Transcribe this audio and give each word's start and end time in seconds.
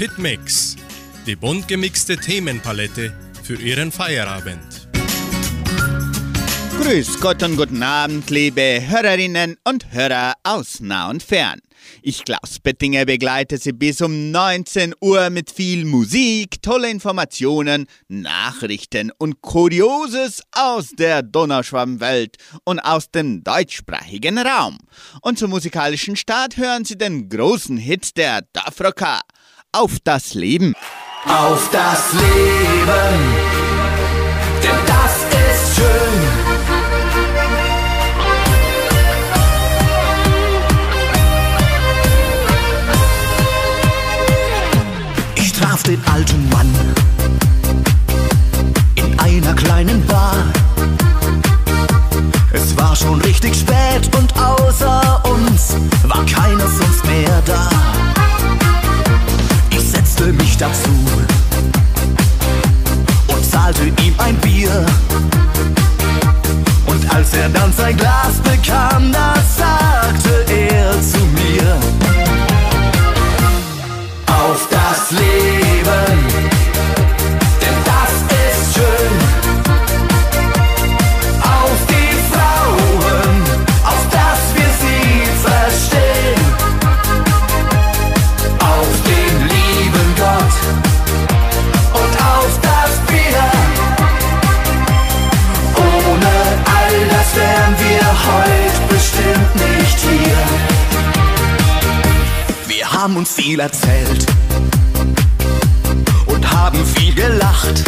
Hitmix, 0.00 0.76
die 1.26 1.36
bunt 1.36 1.68
gemixte 1.68 2.16
Themenpalette 2.16 3.12
für 3.42 3.56
Ihren 3.56 3.92
Feierabend. 3.92 4.88
Grüß 6.80 7.20
Gott 7.20 7.42
und 7.42 7.58
guten 7.58 7.82
Abend, 7.82 8.30
liebe 8.30 8.80
Hörerinnen 8.88 9.58
und 9.62 9.92
Hörer 9.92 10.32
aus 10.42 10.80
nah 10.80 11.10
und 11.10 11.22
fern. 11.22 11.60
Ich, 12.00 12.24
Klaus 12.24 12.60
Bettinger, 12.62 13.04
begleite 13.04 13.58
Sie 13.58 13.72
bis 13.72 14.00
um 14.00 14.30
19 14.30 14.94
Uhr 15.02 15.28
mit 15.28 15.50
viel 15.50 15.84
Musik, 15.84 16.62
tolle 16.62 16.90
Informationen, 16.90 17.86
Nachrichten 18.08 19.12
und 19.18 19.42
Kurioses 19.42 20.42
aus 20.52 20.92
der 20.98 21.22
Donauschwammwelt 21.22 22.38
und 22.64 22.78
aus 22.78 23.10
dem 23.10 23.44
deutschsprachigen 23.44 24.38
Raum. 24.38 24.78
Und 25.20 25.38
zum 25.38 25.50
musikalischen 25.50 26.16
Start 26.16 26.56
hören 26.56 26.86
Sie 26.86 26.96
den 26.96 27.28
großen 27.28 27.76
Hit 27.76 28.16
der 28.16 28.46
Dafrocker. 28.54 29.20
Auf 29.72 29.98
das 30.02 30.34
Leben. 30.34 30.74
Auf 31.26 31.70
das 31.70 32.12
Leben, 32.12 33.18
denn 34.64 34.70
das 34.84 35.14
ist 35.30 35.76
schön. 35.76 36.20
Ich 45.36 45.52
traf 45.52 45.84
den 45.84 46.02
alten 46.12 46.48
Mann 46.48 46.74
in 48.96 49.16
einer 49.20 49.54
kleinen 49.54 50.04
Bar. 50.08 50.34
Es 52.52 52.76
war 52.76 52.96
schon 52.96 53.20
richtig 53.20 53.54
spät 53.54 54.10
und 54.18 54.34
außer 54.36 55.22
uns 55.30 55.76
war 56.02 56.26
keiner 56.26 56.66
sonst 56.66 57.04
mehr 57.06 57.40
da. 57.46 57.99
Setzte 60.20 60.32
mich 60.34 60.56
dazu 60.58 60.90
und 63.28 63.50
zahlte 63.50 63.84
ihm 63.84 64.14
ein 64.18 64.36
Bier. 64.36 64.84
Und 66.86 67.14
als 67.14 67.32
er 67.32 67.48
dann 67.48 67.72
sein 67.72 67.96
Glas 67.96 68.34
bekam, 68.42 69.12
da 69.12 69.34
sagte 69.56 70.44
er 70.52 70.92
zu 71.00 71.18
mir, 71.18 71.29
uns 103.20 103.32
viel 103.34 103.60
erzählt 103.60 104.24
und 106.24 106.50
haben 106.50 106.78
viel 106.86 107.14
gelacht. 107.14 107.84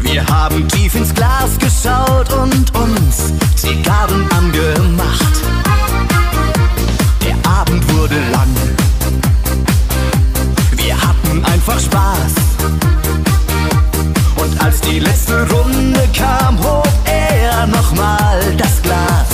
Wir 0.00 0.26
haben 0.26 0.66
tief 0.66 0.96
ins 0.96 1.14
Glas 1.14 1.56
geschaut 1.56 2.32
und 2.32 2.74
uns 2.74 3.32
Zigarren 3.54 4.26
angemacht. 4.32 5.34
Der 7.24 7.36
Abend 7.48 7.88
wurde 7.92 8.16
lang. 8.32 8.52
Wir 10.72 10.96
hatten 11.00 11.44
einfach 11.44 11.78
Spaß. 11.78 12.34
Und 14.34 14.64
als 14.64 14.80
die 14.80 14.98
letzte 14.98 15.48
Runde 15.48 16.08
kam, 16.12 16.58
hob 16.58 16.88
er 17.04 17.68
nochmal 17.68 18.40
das 18.56 18.82
Glas. 18.82 19.27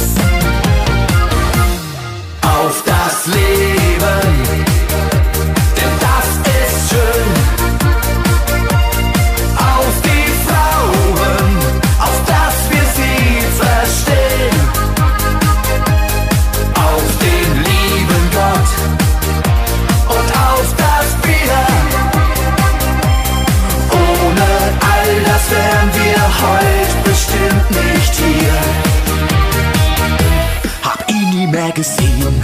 Gesehen, 31.74 32.40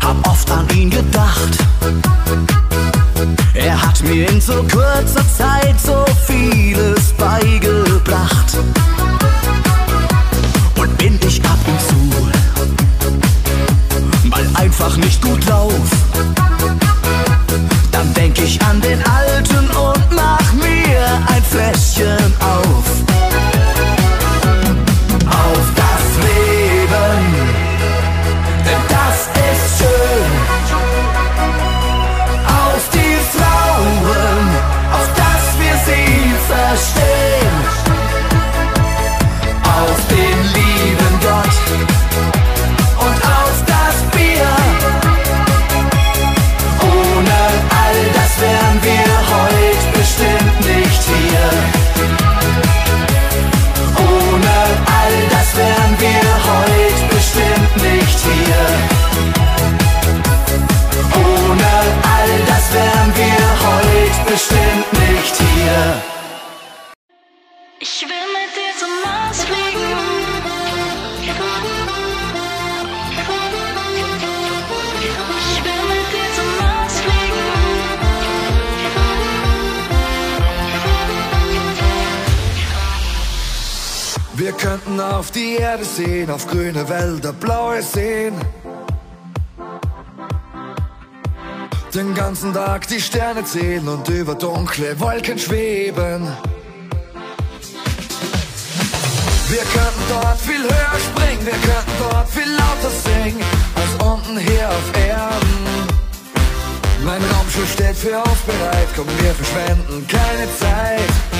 hab 0.00 0.28
oft 0.28 0.50
an 0.50 0.68
ihn 0.74 0.90
gedacht. 0.90 1.58
Er 3.54 3.80
hat 3.80 4.02
mir 4.02 4.28
in 4.28 4.40
so 4.40 4.64
kurzer 4.64 5.24
Zeit 5.36 5.74
so 5.80 6.04
vieles 6.26 7.12
beigebracht. 7.14 8.58
Und 10.76 10.98
bin 10.98 11.18
ich 11.26 11.42
ab 11.44 11.58
und 11.66 11.80
zu 11.80 12.02
mal 14.28 14.46
einfach 14.54 14.96
nicht 14.96 15.20
gut 15.22 15.48
drauf, 15.48 15.72
dann 17.90 18.12
denk 18.14 18.38
ich 18.38 18.60
an 18.62 18.80
den 18.80 19.02
Alten 19.04 19.71
bestimmt 58.22 58.91
Wir 84.52 84.68
könnten 84.68 85.00
auf 85.00 85.30
die 85.30 85.54
Erde 85.54 85.84
sehen, 85.84 86.30
auf 86.30 86.46
grüne 86.46 86.86
Wälder, 86.88 87.32
blaue 87.32 87.82
Seen. 87.82 88.34
Den 91.94 92.14
ganzen 92.14 92.52
Tag 92.52 92.86
die 92.88 93.00
Sterne 93.00 93.44
zählen 93.44 93.88
und 93.88 94.06
über 94.08 94.34
dunkle 94.34 94.98
Wolken 95.00 95.38
schweben. 95.38 96.28
Wir 99.48 99.64
könnten 99.74 100.02
dort 100.10 100.38
viel 100.38 100.62
höher 100.62 101.00
springen, 101.00 101.46
wir 101.46 101.52
könnten 101.52 101.92
dort 101.98 102.28
viel 102.28 102.52
lauter 102.52 102.90
singen, 102.90 103.42
als 103.74 104.06
unten 104.06 104.38
hier 104.38 104.68
auf 104.68 104.98
Erden. 105.08 105.66
Mein 107.04 107.22
Raumschiff 107.34 107.72
steht 107.72 107.96
für 107.96 108.18
uns 108.18 108.40
bereit, 108.46 108.88
komm, 108.94 109.06
wir 109.18 109.34
verschwenden 109.34 110.06
keine 110.08 110.46
Zeit. 110.58 111.31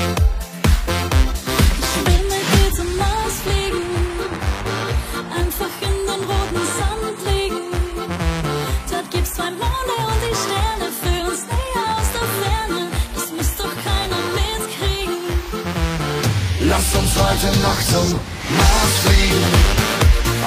uns 17.13 17.29
heute 17.29 17.59
Nacht 17.59 17.87
zum 17.89 18.19
Mars 18.57 18.93
fliegen. 19.03 19.43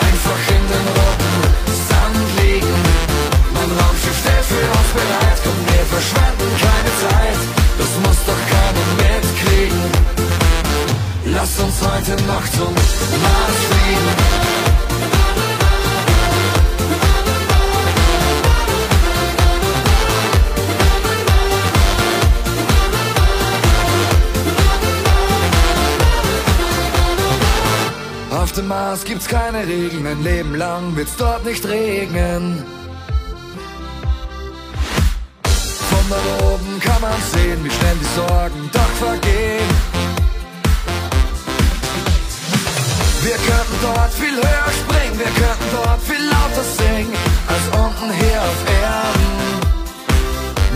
Einfach 0.01 0.43
in 0.57 0.65
den 0.73 0.87
roten 0.97 1.35
Sand 1.89 2.19
liegen. 2.39 2.77
Mein 3.55 3.71
Raumschiff 3.79 4.19
steht 4.19 4.45
für 4.45 4.67
uns 4.79 4.91
bereit. 4.95 5.39
Komm, 5.45 5.59
wir 5.67 5.85
verschwenden 5.95 6.51
keine 6.67 6.93
Zeit. 7.03 7.41
Das 7.79 7.91
muss 8.05 8.19
doch 8.27 8.43
keiner 8.53 8.87
mitkriegen. 9.03 9.83
Lass 11.27 11.59
uns 11.59 11.77
heute 11.83 12.23
Nacht 12.25 12.53
zum 12.53 12.75
Mars 12.75 13.59
fliegen. 13.69 14.56
Gibt's 29.05 29.29
keine 29.29 29.67
Regeln, 29.67 30.07
ein 30.07 30.23
Leben 30.23 30.55
lang 30.55 30.97
wird's 30.97 31.17
dort 31.17 31.45
nicht 31.45 31.65
regnen. 31.67 32.65
Von 35.91 36.05
da 36.09 36.17
oben 36.47 36.81
kann 36.81 37.01
man 37.03 37.21
sehen, 37.33 37.63
wie 37.63 37.71
schnell 37.71 37.97
die 38.01 38.15
Sorgen 38.17 38.71
doch 38.73 39.07
vergehen. 39.07 39.69
Wir 43.23 43.37
könnten 43.37 43.77
dort 43.83 44.13
viel 44.15 44.37
höher 44.37 44.71
springen, 44.81 45.19
wir 45.19 45.33
könnten 45.43 45.69
dort 45.73 46.01
viel 46.03 46.25
lauter 46.25 46.65
singen, 46.79 47.13
als 47.49 47.65
unten 47.85 48.11
hier 48.15 48.41
auf 48.41 48.61
Erden. 48.83 49.27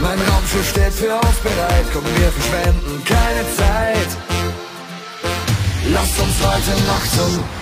Mein 0.02 0.18
Raumschiff 0.28 0.68
steht 0.68 0.92
für 0.92 1.14
uns 1.14 1.38
bereit, 1.42 1.86
komm, 1.92 2.04
wir 2.04 2.30
verschwenden 2.30 3.02
keine 3.04 3.44
Zeit. 3.56 4.10
Lasst 5.92 6.20
uns 6.20 6.36
heute 6.40 6.72
Nacht 6.86 7.10
zum 7.16 7.59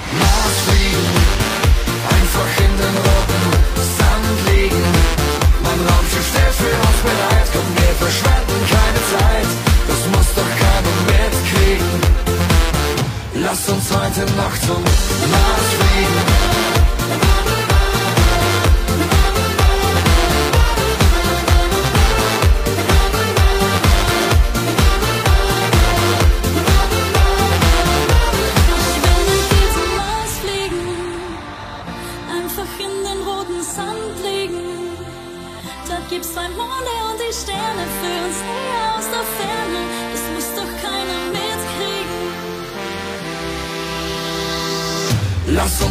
Lasst 13.50 13.68
uns 13.70 13.90
heute 13.90 14.20
Nacht 14.34 14.60
zum 14.62 14.82
Mars 14.82 15.68
fliegen. 15.78 17.57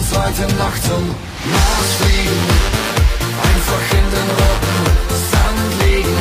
Heute 0.09 0.53
Nacht 0.55 0.83
zum 0.83 1.03
Mars 1.51 1.89
fliegen. 1.99 2.41
Einfach 3.43 3.85
in 3.91 4.05
den 4.15 4.29
roten 4.39 4.77
Sand 5.31 5.69
liegen. 5.83 6.17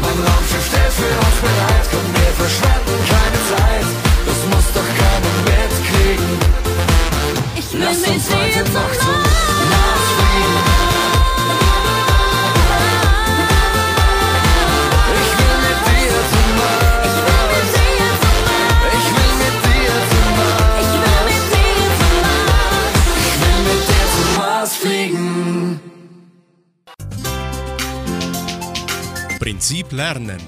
Mein 0.00 0.18
Raumschiff 0.26 0.66
steht 0.66 0.92
für 0.96 1.14
uns 1.26 1.38
bereit. 1.44 1.86
Komm, 1.90 2.06
wir 2.14 2.32
verschwenden 2.42 2.98
keine 3.12 3.40
Zeit. 3.50 3.88
Das 4.26 4.40
muss 4.50 4.66
doch 4.74 4.90
keiner 5.00 5.34
mitkriegen. 5.46 6.30
Ich 7.54 7.72
will 7.72 7.80
mit 7.80 8.08
uns 8.08 8.26
heute 8.30 8.72
Nacht 8.72 9.00
zum 9.00 9.51
Lernen. 29.92 30.40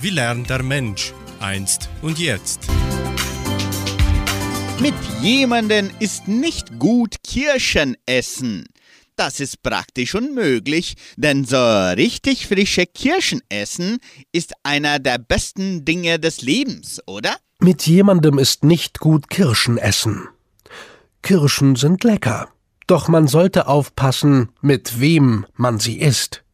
Wie 0.00 0.10
lernt 0.10 0.50
der 0.50 0.62
Mensch 0.62 1.12
einst 1.40 1.88
und 2.02 2.18
jetzt? 2.18 2.68
Mit 4.80 4.94
jemandem 5.22 5.90
ist 5.98 6.28
nicht 6.28 6.78
gut 6.78 7.16
Kirschen 7.24 7.96
essen. 8.04 8.66
Das 9.16 9.40
ist 9.40 9.62
praktisch 9.62 10.14
unmöglich, 10.14 10.94
denn 11.16 11.46
so 11.46 11.56
richtig 11.56 12.46
frische 12.46 12.84
Kirschen 12.84 13.40
essen 13.48 13.96
ist 14.32 14.52
einer 14.62 14.98
der 14.98 15.16
besten 15.16 15.86
Dinge 15.86 16.18
des 16.18 16.42
Lebens, 16.42 17.00
oder? 17.06 17.34
Mit 17.58 17.86
jemandem 17.86 18.38
ist 18.38 18.62
nicht 18.62 19.00
gut 19.00 19.30
Kirschen 19.30 19.78
essen. 19.78 20.28
Kirschen 21.22 21.76
sind 21.76 22.04
lecker, 22.04 22.50
doch 22.86 23.08
man 23.08 23.26
sollte 23.26 23.68
aufpassen, 23.68 24.50
mit 24.60 25.00
wem 25.00 25.46
man 25.54 25.78
sie 25.78 25.98
isst. 25.98 26.44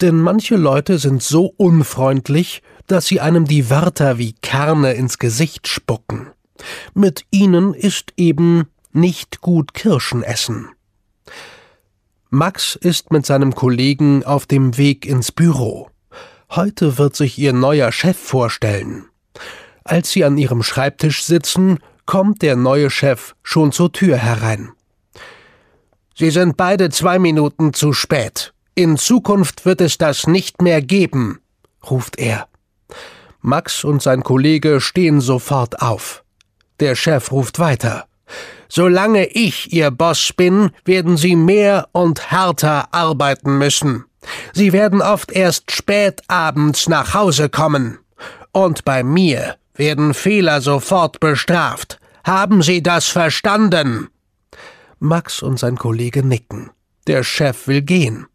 Denn 0.00 0.20
manche 0.20 0.56
Leute 0.56 0.98
sind 0.98 1.22
so 1.22 1.52
unfreundlich, 1.56 2.62
dass 2.86 3.06
sie 3.06 3.20
einem 3.20 3.44
die 3.44 3.68
Wörter 3.70 4.18
wie 4.18 4.32
Kerne 4.32 4.94
ins 4.94 5.18
Gesicht 5.18 5.68
spucken. 5.68 6.28
Mit 6.94 7.24
ihnen 7.30 7.74
ist 7.74 8.12
eben 8.16 8.66
nicht 8.92 9.40
gut 9.40 9.74
Kirschen 9.74 10.22
essen. 10.22 10.70
Max 12.30 12.76
ist 12.76 13.10
mit 13.10 13.26
seinem 13.26 13.54
Kollegen 13.54 14.24
auf 14.24 14.46
dem 14.46 14.76
Weg 14.76 15.04
ins 15.04 15.32
Büro. 15.32 15.90
Heute 16.50 16.98
wird 16.98 17.16
sich 17.16 17.38
ihr 17.38 17.52
neuer 17.52 17.92
Chef 17.92 18.16
vorstellen. 18.16 19.06
Als 19.84 20.10
sie 20.10 20.24
an 20.24 20.38
ihrem 20.38 20.62
Schreibtisch 20.62 21.24
sitzen, 21.24 21.78
kommt 22.06 22.42
der 22.42 22.56
neue 22.56 22.90
Chef 22.90 23.34
schon 23.42 23.72
zur 23.72 23.92
Tür 23.92 24.16
herein. 24.16 24.70
Sie 26.16 26.30
sind 26.30 26.56
beide 26.56 26.90
zwei 26.90 27.18
Minuten 27.18 27.72
zu 27.72 27.92
spät. 27.92 28.52
In 28.80 28.96
Zukunft 28.96 29.66
wird 29.66 29.82
es 29.82 29.98
das 29.98 30.26
nicht 30.26 30.62
mehr 30.62 30.80
geben, 30.80 31.40
ruft 31.90 32.18
er. 32.18 32.48
Max 33.42 33.84
und 33.84 34.00
sein 34.00 34.22
Kollege 34.22 34.80
stehen 34.80 35.20
sofort 35.20 35.82
auf. 35.82 36.24
Der 36.80 36.94
Chef 36.94 37.30
ruft 37.30 37.58
weiter. 37.58 38.06
Solange 38.70 39.26
ich 39.26 39.70
Ihr 39.74 39.90
Boss 39.90 40.32
bin, 40.32 40.70
werden 40.86 41.18
Sie 41.18 41.36
mehr 41.36 41.90
und 41.92 42.30
härter 42.30 42.94
arbeiten 42.94 43.58
müssen. 43.58 44.06
Sie 44.54 44.72
werden 44.72 45.02
oft 45.02 45.30
erst 45.30 45.70
spät 45.72 46.22
abends 46.28 46.88
nach 46.88 47.12
Hause 47.12 47.50
kommen. 47.50 47.98
Und 48.50 48.86
bei 48.86 49.02
mir 49.02 49.56
werden 49.74 50.14
Fehler 50.14 50.62
sofort 50.62 51.20
bestraft. 51.20 52.00
Haben 52.24 52.62
Sie 52.62 52.82
das 52.82 53.08
verstanden? 53.08 54.08
Max 55.00 55.42
und 55.42 55.58
sein 55.58 55.76
Kollege 55.76 56.24
nicken. 56.24 56.70
Der 57.06 57.22
Chef 57.24 57.66
will 57.66 57.82
gehen. 57.82 58.26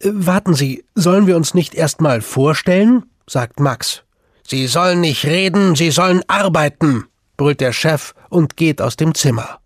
Äh, 0.00 0.10
Warten 0.12 0.54
Sie, 0.54 0.84
sollen 0.94 1.26
wir 1.26 1.36
uns 1.36 1.54
nicht 1.54 1.74
erst 1.74 2.00
mal 2.00 2.20
vorstellen? 2.20 3.04
sagt 3.28 3.60
Max. 3.60 4.02
Sie 4.46 4.66
sollen 4.66 5.00
nicht 5.00 5.26
reden, 5.26 5.76
Sie 5.76 5.90
sollen 5.90 6.22
arbeiten, 6.26 7.04
brüllt 7.36 7.60
der 7.60 7.72
Chef 7.72 8.14
und 8.30 8.56
geht 8.56 8.80
aus 8.80 8.96
dem 8.96 9.14
Zimmer. 9.14 9.60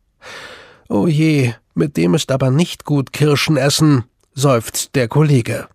Oh 0.88 1.06
je, 1.06 1.54
mit 1.74 1.96
dem 1.96 2.14
ist 2.14 2.32
aber 2.32 2.50
nicht 2.50 2.84
gut 2.84 3.12
Kirschen 3.12 3.56
essen, 3.56 4.04
seufzt 4.34 4.94
der 4.96 5.06
Kollege. 5.08 5.68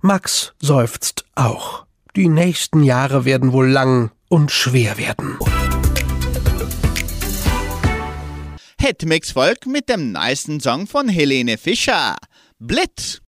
Max 0.00 0.54
seufzt 0.60 1.24
auch. 1.34 1.84
Die 2.16 2.28
nächsten 2.28 2.82
Jahre 2.82 3.24
werden 3.24 3.52
wohl 3.52 3.68
lang 3.68 4.10
und 4.28 4.50
schwer 4.50 4.96
werden. 4.96 5.38
Hetmix 8.80 9.32
Volk 9.32 9.66
mit 9.66 9.88
dem 9.88 10.12
nicen 10.12 10.60
Song 10.60 10.86
von 10.86 11.08
Helene 11.08 11.58
Fischer. 11.58 12.16
Blit. 12.58 13.20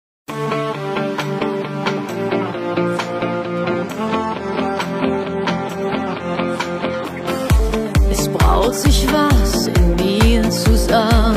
Es 8.12 8.28
braut 8.28 8.76
sich 8.76 9.08
was 9.12 9.68
in 9.68 9.96
mir 9.96 10.50
zusammen. 10.50 11.29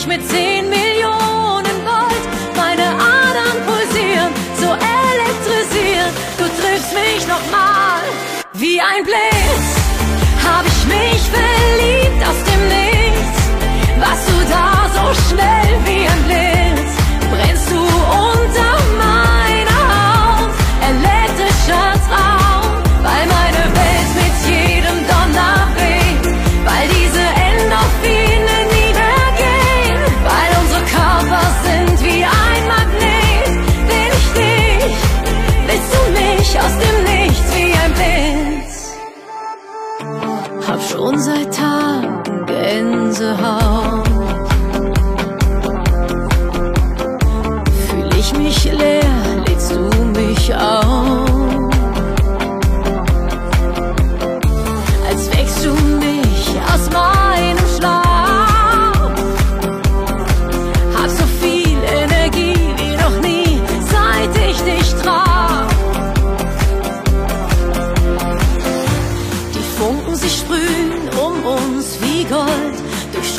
Mich 0.00 0.18
mit 0.18 0.28
zehn 0.28 0.68
Millionen 0.68 1.76
Gold. 1.84 2.24
Meine 2.56 2.84
Adern 2.84 3.58
pulsieren, 3.66 4.32
so 4.56 4.68
elektrisiert. 4.68 6.12
Du 6.38 6.44
triffst 6.44 6.94
mich 6.94 7.26
nochmal 7.26 8.02
wie 8.54 8.80
ein 8.80 9.04
Blitz. 9.04 9.76
Hab 10.44 10.64
ich 10.66 10.86
mich 10.86 11.20
verliebt 11.30 11.89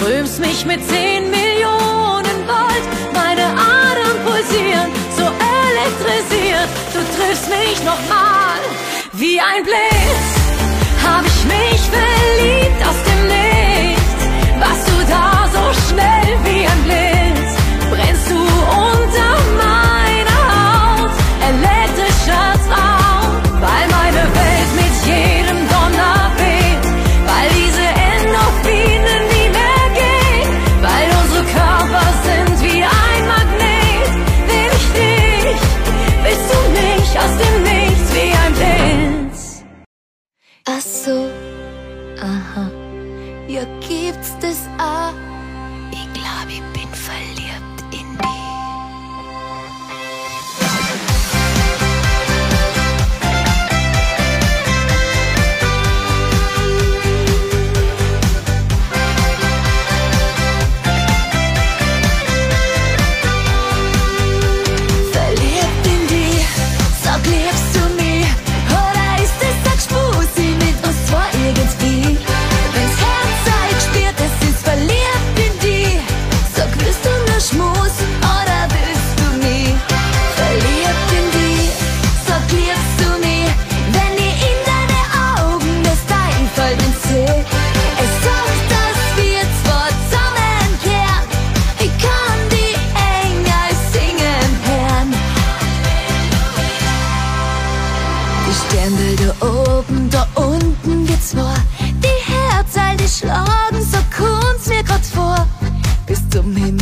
strömst 0.01 0.39
mich 0.39 0.65
mit 0.65 0.79
zehn 0.87 1.29
Millionen 1.29 2.37
Volt. 2.47 2.85
Meine 3.13 3.45
Adern 3.45 4.17
pulsieren, 4.25 4.91
so 5.15 5.25
elektrisiert. 5.69 6.69
Du 6.91 6.99
triffst 7.15 7.49
mich 7.49 7.77
nochmal 7.83 8.59
wie 9.13 9.39
ein 9.39 9.63
Blitz. 9.63 10.31
Hab 11.05 11.23
ich 11.25 11.43
mich 11.45 11.81
verliebt 11.91 12.81
aus 12.87 13.03
der 13.05 13.10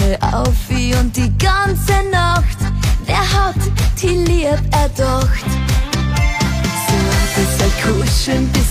Himmel 0.09 0.17
auf 0.21 0.55
wie 0.69 0.93
und 0.95 1.15
die 1.15 1.31
ganze 1.37 2.09
Nacht. 2.11 2.57
Wer 3.05 3.17
hat 3.17 3.55
die 4.01 4.07
lieb 4.07 4.59
erdacht? 4.71 5.45
So, 6.87 6.97
bis 7.35 7.53
er 7.59 7.93
kuscheln 7.93 8.47
bis 8.49 8.68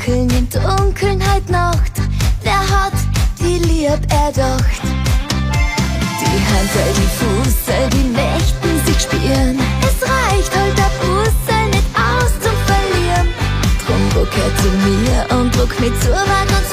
Dunkeln, 0.00 0.30
in 0.30 0.48
Dunkeln 0.48 1.30
halt 1.30 1.50
Nacht, 1.50 1.92
wer 2.42 2.58
hat 2.58 2.94
die 3.38 3.58
Lieb 3.58 4.00
erdacht? 4.10 4.80
Die 6.20 6.40
Handel, 6.48 6.90
die 6.96 7.10
Fuße, 7.18 7.76
die 7.92 8.08
Nächten 8.08 8.86
sich 8.86 9.02
spüren, 9.02 9.58
es 9.82 10.02
reicht 10.02 10.56
halt 10.56 10.78
der 10.78 10.90
Busse 11.00 11.56
nicht 11.66 11.90
aus 11.94 12.32
zum 12.40 12.56
Verlieren. 12.66 13.28
Drum 13.86 14.02
guck 14.14 14.34
her 14.34 14.50
zu 14.62 14.68
mir 14.88 15.38
und 15.38 15.54
druck 15.54 15.78
mich 15.80 16.00
zu, 16.00 16.10
wann 16.10 16.48
uns 16.48 16.69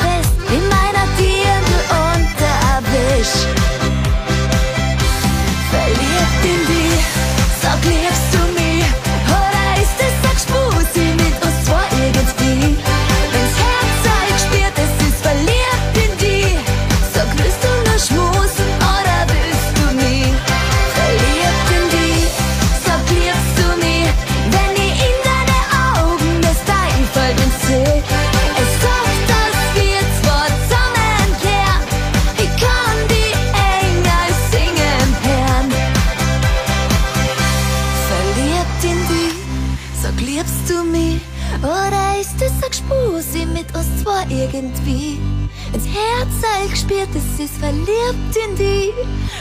spürt, 46.87 47.09
es 47.15 47.39
ist 47.39 47.57
verliebt 47.57 48.35
in 48.47 48.55
dich. 48.55 48.93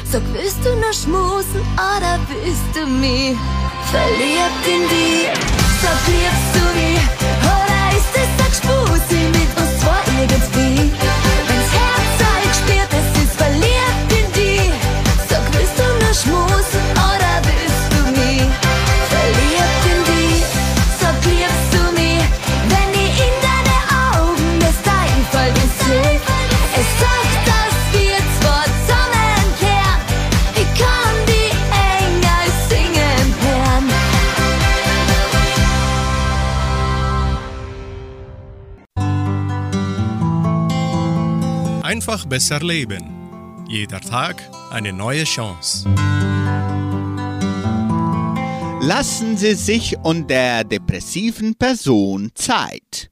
Sag, 0.04 0.22
willst 0.32 0.58
du 0.64 0.74
nur 0.74 0.92
schmusen 0.92 1.60
oder 1.74 2.18
willst 2.28 2.70
du 2.74 2.86
mich? 2.86 3.36
Verliebt 3.90 4.64
in 4.66 4.82
dich, 4.88 5.28
sag, 5.82 6.00
liebst 6.08 6.52
du 6.54 6.64
mich? 6.78 7.04
Oder 7.54 7.82
ist 7.96 8.14
es 8.22 8.30
ein 8.44 8.52
Spusi 8.58 9.20
mit 9.38 9.50
uns 9.60 9.82
vor 9.82 10.02
irgendwie? 10.18 10.65
einfach 42.16 42.28
besser 42.28 42.60
leben. 42.60 43.66
Jeder 43.68 44.00
Tag 44.00 44.42
eine 44.70 44.90
neue 44.92 45.24
Chance. 45.24 45.86
Lassen 48.80 49.36
Sie 49.36 49.54
sich 49.54 49.98
und 50.02 50.30
der 50.30 50.64
depressiven 50.64 51.56
Person 51.56 52.30
Zeit. 52.34 53.10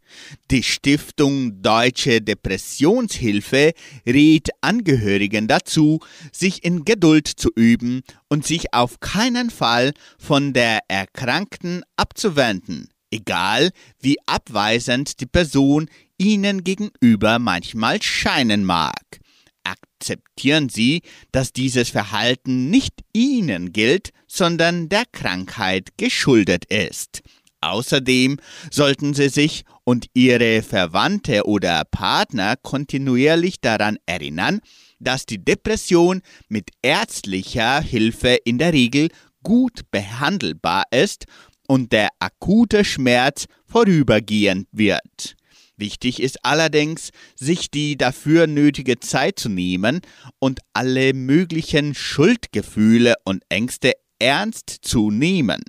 Die 0.51 0.63
Stiftung 0.63 1.61
Deutsche 1.61 2.23
Depressionshilfe 2.23 3.73
riet 4.07 4.49
Angehörigen 4.63 5.49
dazu, 5.49 6.01
sich 6.33 6.65
in 6.65 6.87
Geduld 6.87 7.29
zu 7.29 7.51
üben 7.55 8.03
und 8.29 8.47
sich 8.47 8.73
auf 8.73 9.01
keinen 9.01 9.51
Fall 9.51 9.93
von 10.19 10.55
der 10.55 10.79
Erkrankten 10.89 11.83
abzuwenden, 11.97 12.89
egal 13.11 13.71
wie 14.01 14.17
abweisend 14.25 15.21
die 15.21 15.27
Person 15.27 15.91
Ihnen 16.19 16.65
gegenüber 16.65 17.39
manchmal 17.39 18.03
scheinen 18.03 18.65
mag. 18.65 19.21
Akzeptieren 19.65 20.69
Sie, 20.69 21.03
dass 21.33 21.53
dieses 21.53 21.89
Verhalten 21.89 22.71
nicht 22.71 22.93
Ihnen 23.13 23.73
gilt, 23.73 24.11
sondern 24.27 24.89
der 24.89 25.05
Krankheit 25.11 25.91
geschuldet 25.97 26.67
ist. 26.67 27.23
Außerdem 27.63 28.39
sollten 28.71 29.15
Sie 29.15 29.31
sich 29.31 29.65
und 29.85 30.07
Ihre 30.13 30.63
Verwandte 30.63 31.47
oder 31.47 31.85
Partner 31.91 32.57
kontinuierlich 32.57 33.61
daran 33.63 33.97
erinnern, 34.05 34.61
dass 34.99 35.25
die 35.25 35.43
Depression 35.43 36.21
mit 36.49 36.71
ärztlicher 36.83 37.81
Hilfe 37.81 38.37
in 38.45 38.59
der 38.59 38.75
Regel 38.75 39.09
gut 39.43 39.81
behandelbar 39.91 40.85
ist 40.91 41.25
und 41.67 41.93
der 41.93 42.09
akute 42.19 42.85
Schmerz 42.85 43.47
vorübergehend 43.67 44.69
wird. 44.73 45.37
Wichtig 45.77 46.23
ist 46.23 46.45
allerdings, 46.45 47.11
sich 47.35 47.71
die 47.71 47.97
dafür 47.97 48.47
nötige 48.47 49.01
Zeit 49.01 49.39
zu 49.41 49.49
nehmen 49.49 50.01
und 50.39 50.61
alle 50.73 51.15
möglichen 51.15 51.95
Schuldgefühle 51.95 53.15
und 53.25 53.43
Ängste 53.49 53.93
ernst 54.21 54.71
zu 54.83 55.11
nehmen. 55.11 55.63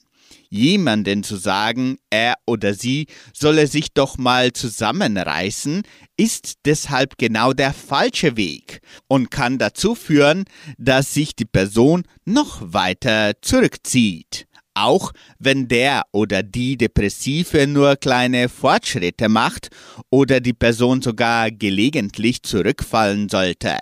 Jemanden 0.50 1.24
zu 1.24 1.38
sagen, 1.38 1.98
er 2.12 2.36
oder 2.46 2.76
sie 2.76 3.08
solle 3.34 3.68
sich 3.68 3.94
doch 3.94 4.18
mal 4.18 4.54
zusammenreißen, 4.54 5.82
ist 6.18 6.54
deshalb 6.66 7.18
genau 7.18 7.52
der 7.54 7.74
falsche 7.74 8.38
Weg 8.38 8.82
und 9.08 9.32
kann 9.32 9.58
dazu 9.58 9.96
führen, 9.96 10.46
dass 10.78 11.14
sich 11.14 11.36
die 11.36 11.46
Person 11.46 12.04
noch 12.26 12.62
weiter 12.62 13.34
zurückzieht 13.42 14.46
auch 14.76 15.12
wenn 15.40 15.68
der 15.68 16.04
oder 16.12 16.44
die 16.44 16.78
Depressive 16.78 17.66
nur 17.66 17.96
kleine 17.96 18.50
Fortschritte 18.50 19.30
macht 19.30 19.70
oder 20.10 20.40
die 20.40 20.54
Person 20.54 21.02
sogar 21.02 21.50
gelegentlich 21.50 22.44
zurückfallen 22.44 23.30
sollte. 23.30 23.78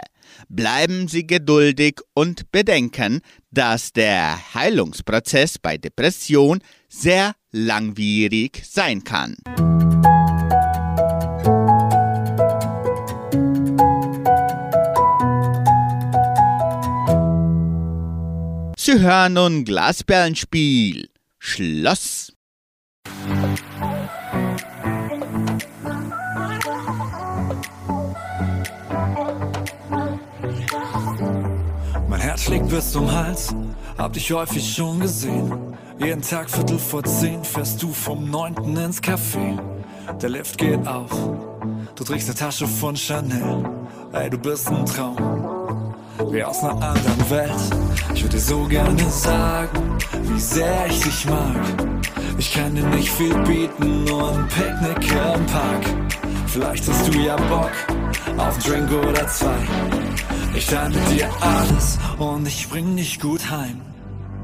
Bleiben 0.49 1.07
Sie 1.07 1.27
geduldig 1.27 1.99
und 2.13 2.51
bedenken, 2.51 3.21
dass 3.51 3.91
der 3.91 4.53
Heilungsprozess 4.53 5.59
bei 5.59 5.77
Depression 5.77 6.59
sehr 6.87 7.33
langwierig 7.51 8.63
sein 8.65 9.03
kann. 9.03 9.35
Sie 18.85 18.99
hören 18.99 19.31
nun 19.31 19.63
Glasperlenspiel. 19.63 21.07
Schloss. 21.39 22.33
Mein 32.09 32.19
Herz 32.19 32.43
schlägt 32.43 32.67
bis 32.67 32.91
zum 32.91 33.09
Hals, 33.09 33.55
hab 33.97 34.11
dich 34.11 34.29
häufig 34.33 34.75
schon 34.75 34.99
gesehen. 34.99 35.77
Jeden 35.97 36.21
Tag 36.21 36.49
Viertel 36.49 36.77
vor 36.77 37.05
zehn 37.05 37.41
fährst 37.41 37.81
du 37.81 37.93
vom 37.93 38.29
neunten 38.29 38.75
ins 38.75 39.01
Café. 39.01 39.61
Der 40.21 40.27
Lift 40.27 40.57
geht 40.57 40.85
auf, 40.85 41.09
du 41.95 42.03
trägst 42.03 42.27
eine 42.27 42.37
Tasche 42.37 42.67
von 42.67 42.97
Chanel. 42.97 43.63
Ey, 44.11 44.29
du 44.29 44.37
bist 44.37 44.67
ein 44.67 44.85
Traum 44.85 45.52
wie 46.31 46.43
aus 46.43 46.63
einer 46.63 46.81
anderen 46.81 47.29
Welt. 47.29 47.51
Ich 48.13 48.23
würde 48.23 48.39
so 48.39 48.63
gerne 48.65 49.09
sagen, 49.09 49.97
wie 50.23 50.39
sehr 50.39 50.87
ich 50.87 51.01
dich 51.01 51.25
mag. 51.25 51.55
Ich 52.37 52.53
kann 52.53 52.75
dir 52.75 52.85
nicht 52.87 53.09
viel 53.09 53.33
bieten, 53.43 54.03
nur 54.05 54.31
ein 54.31 54.47
Picknick 54.47 55.11
im 55.11 55.45
Park. 55.45 55.85
Vielleicht 56.47 56.87
hast 56.87 57.07
du 57.07 57.19
ja 57.19 57.35
Bock 57.35 57.71
auf 58.37 58.53
einen 58.53 58.87
Drink 58.87 59.05
oder 59.05 59.27
zwei. 59.27 59.57
Ich 60.55 60.67
teile 60.67 60.95
dir 61.11 61.27
alles 61.41 61.97
und 62.19 62.47
ich 62.47 62.69
bring 62.69 62.95
dich 62.95 63.19
gut 63.19 63.49
heim. 63.49 63.81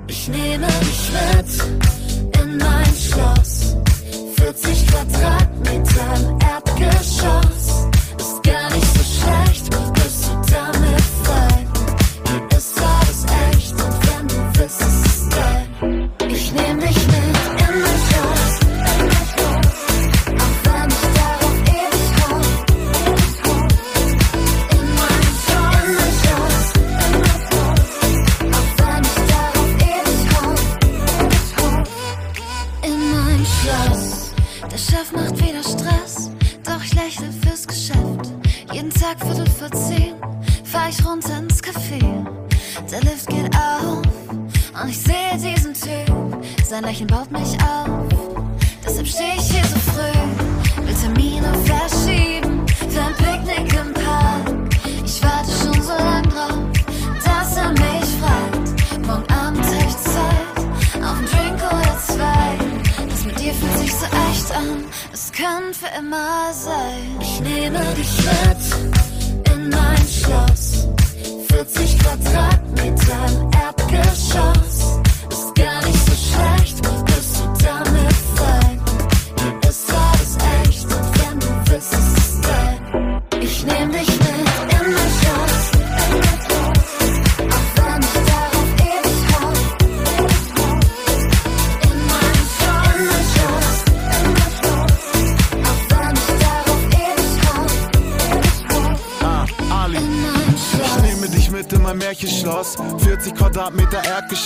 Ich 0.08 0.27
nehme 0.27 0.65
dich 0.65 1.12
mit 1.12 2.41
in 2.41 2.58
mein 2.58 2.95
Schloss. 2.95 3.75
40 4.38 4.88
Quadratmeter 4.88 6.15
im 6.15 6.39
Erdgeschoss. 6.39 7.68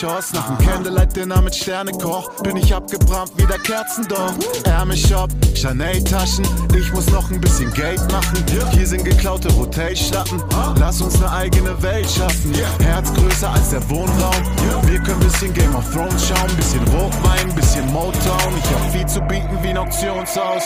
Erdgeschoss. 0.03 0.33
Nach 0.33 0.57
dem 0.57 0.67
Candlelight-Dinner 0.67 1.41
mit 1.41 1.55
Sternekoch 1.55 2.29
bin 2.43 2.57
ich 2.57 2.73
abgebrannt 2.73 3.31
wie 3.37 3.45
der 3.45 3.59
Kerzendorf. 3.59 4.33
Ärmelshop, 4.65 5.29
Chanel-Taschen. 5.55 6.45
Ich 6.77 6.91
muss 6.91 7.07
noch 7.09 7.29
ein 7.31 7.39
bisschen 7.39 7.71
Geld 7.73 7.99
machen. 8.11 8.43
Hier 8.71 8.87
sind 8.87 9.05
geklaute 9.05 9.53
Hotelschlappen. 9.55 10.43
Lass 10.77 11.01
uns 11.01 11.15
eine 11.17 11.31
eigene 11.31 11.81
Welt 11.81 12.09
schaffen. 12.09 12.53
Herz 12.79 13.13
größer 13.13 13.49
als 13.49 13.69
der 13.69 13.89
Wohnraum. 13.89 14.43
Wir 14.85 14.99
können 14.99 15.19
bisschen 15.19 15.53
Game 15.53 15.75
of 15.75 15.89
Thrones 15.93 16.27
schauen. 16.27 16.55
Bisschen 16.57 16.85
Rotwein, 16.89 17.53
bisschen 17.55 17.85
Motown. 17.91 18.53
Ich 18.57 18.69
hab 18.71 18.91
viel 18.91 19.05
zu 19.05 19.21
bieten 19.21 19.57
wie 19.61 19.69
ein 19.69 19.77
Auktionshaus. 19.77 20.63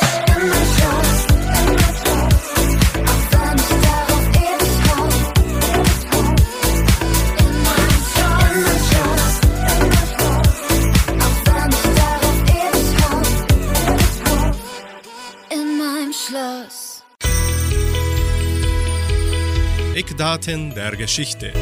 Eckdaten 20.17 20.73
der 20.73 20.95
Geschichte. 20.95 21.53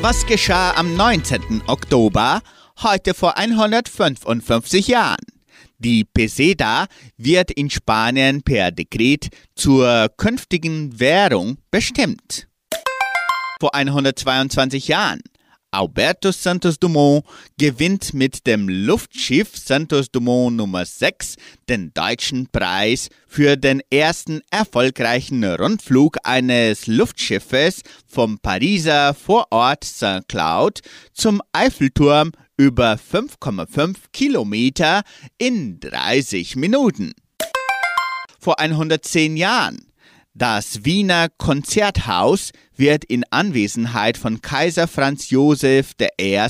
Was 0.00 0.26
geschah 0.26 0.72
am 0.72 0.96
19. 0.96 1.62
Oktober, 1.68 2.42
heute 2.82 3.14
vor 3.14 3.38
155 3.38 4.88
Jahren? 4.88 5.24
Die 5.78 6.02
Peseta 6.02 6.86
wird 7.16 7.52
in 7.52 7.70
Spanien 7.70 8.42
per 8.42 8.72
Dekret 8.72 9.28
zur 9.54 10.08
künftigen 10.16 10.98
Währung 10.98 11.58
bestimmt. 11.70 12.48
Vor 13.60 13.72
122 13.72 14.88
Jahren, 14.88 15.20
Alberto 15.72 16.32
Santos 16.32 16.78
Dumont 16.80 17.24
gewinnt 17.56 18.12
mit 18.12 18.46
dem 18.46 18.68
Luftschiff 18.68 19.56
Santos 19.56 20.10
Dumont 20.10 20.56
Nummer 20.56 20.84
6 20.84 21.36
den 21.68 21.94
deutschen 21.94 22.48
Preis 22.48 23.08
für 23.28 23.56
den 23.56 23.80
ersten 23.88 24.40
erfolgreichen 24.50 25.44
Rundflug 25.44 26.18
eines 26.24 26.88
Luftschiffes 26.88 27.82
vom 28.06 28.38
Pariser 28.40 29.14
Vorort 29.14 29.84
Saint-Cloud 29.84 30.80
zum 31.12 31.40
Eiffelturm 31.52 32.32
über 32.56 32.94
5,5 32.94 33.96
Kilometer 34.12 35.02
in 35.38 35.78
30 35.78 36.56
Minuten. 36.56 37.12
Vor 38.40 38.58
110 38.58 39.36
Jahren 39.36 39.89
das 40.34 40.84
Wiener 40.84 41.28
Konzerthaus 41.38 42.52
wird 42.76 43.04
in 43.04 43.24
Anwesenheit 43.30 44.16
von 44.16 44.40
Kaiser 44.40 44.86
Franz 44.86 45.30
Josef 45.30 45.94
I. 46.20 46.48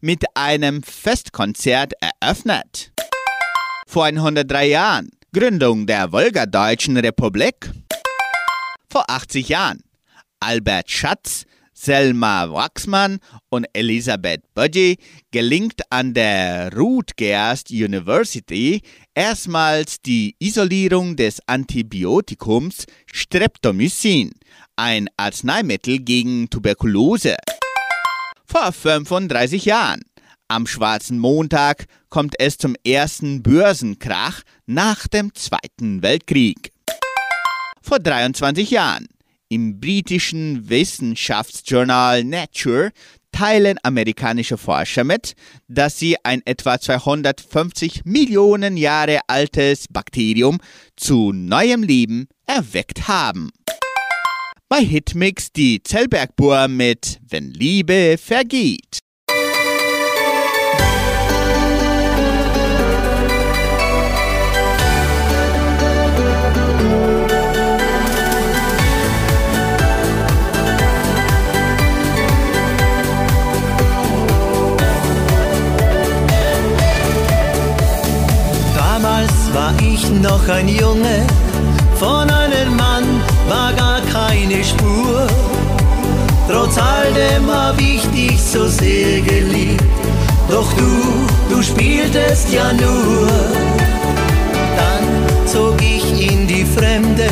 mit 0.00 0.24
einem 0.34 0.82
Festkonzert 0.82 1.92
eröffnet. 2.00 2.92
Vor 3.86 4.04
103 4.06 4.66
Jahren 4.66 5.10
Gründung 5.32 5.86
der 5.86 6.12
Wolgadeutschen 6.12 6.96
Republik. 6.96 7.70
Vor 8.90 9.08
80 9.08 9.48
Jahren 9.48 9.80
Albert 10.40 10.90
Schatz 10.90 11.44
Selma 11.72 12.50
Wachsmann 12.50 13.18
und 13.50 13.66
Elisabeth 13.72 14.42
Budgie 14.54 14.96
gelingt 15.32 15.82
an 15.90 16.14
der 16.14 16.72
Rutgers 16.72 17.64
University 17.68 18.80
erstmals 19.14 20.00
die 20.02 20.34
Isolierung 20.38 21.16
des 21.16 21.40
Antibiotikums 21.46 22.86
Streptomycin, 23.06 24.32
ein 24.76 25.08
Arzneimittel 25.16 26.00
gegen 26.00 26.50
Tuberkulose. 26.50 27.36
Vor 28.44 28.72
35 28.72 29.64
Jahren, 29.64 30.02
am 30.48 30.66
schwarzen 30.66 31.18
Montag, 31.18 31.86
kommt 32.08 32.34
es 32.38 32.58
zum 32.58 32.76
ersten 32.84 33.42
Börsenkrach 33.42 34.42
nach 34.66 35.06
dem 35.08 35.34
Zweiten 35.34 36.02
Weltkrieg. 36.02 36.72
Vor 37.82 37.98
23 37.98 38.70
Jahren, 38.70 39.06
im 39.48 39.78
britischen 39.78 40.68
Wissenschaftsjournal 40.68 42.24
Nature 42.24 42.90
teilen 43.34 43.78
amerikanische 43.82 44.56
Forscher 44.56 45.02
mit, 45.02 45.34
dass 45.66 45.98
sie 45.98 46.16
ein 46.22 46.40
etwa 46.44 46.78
250 46.78 48.04
Millionen 48.04 48.76
Jahre 48.76 49.20
altes 49.26 49.86
Bakterium 49.90 50.60
zu 50.96 51.32
neuem 51.32 51.82
Leben 51.82 52.28
erweckt 52.46 53.08
haben. 53.08 53.50
Bei 54.68 54.78
Hitmix 54.78 55.50
die 55.52 55.82
Zellbergbohr 55.82 56.68
mit 56.68 57.18
Wenn 57.28 57.50
Liebe 57.50 58.16
vergeht. 58.22 59.03
War 79.54 79.72
ich 79.80 80.10
noch 80.10 80.48
ein 80.48 80.68
Junge, 80.68 81.24
von 81.94 82.28
einem 82.28 82.76
Mann 82.76 83.04
war 83.48 83.72
gar 83.72 84.00
keine 84.12 84.64
Spur. 84.64 85.26
Trotz 86.50 86.76
alledem 86.76 87.48
hab 87.50 87.80
ich 87.80 88.02
dich 88.10 88.42
so 88.42 88.66
sehr 88.66 89.20
geliebt, 89.20 89.84
doch 90.50 90.70
du, 90.72 91.54
du 91.54 91.62
spieltest 91.62 92.52
ja 92.52 92.72
nur. 92.72 93.28
Dann 94.76 95.46
zog 95.46 95.80
ich 95.80 96.30
in 96.30 96.48
die 96.48 96.64
Fremde, 96.64 97.28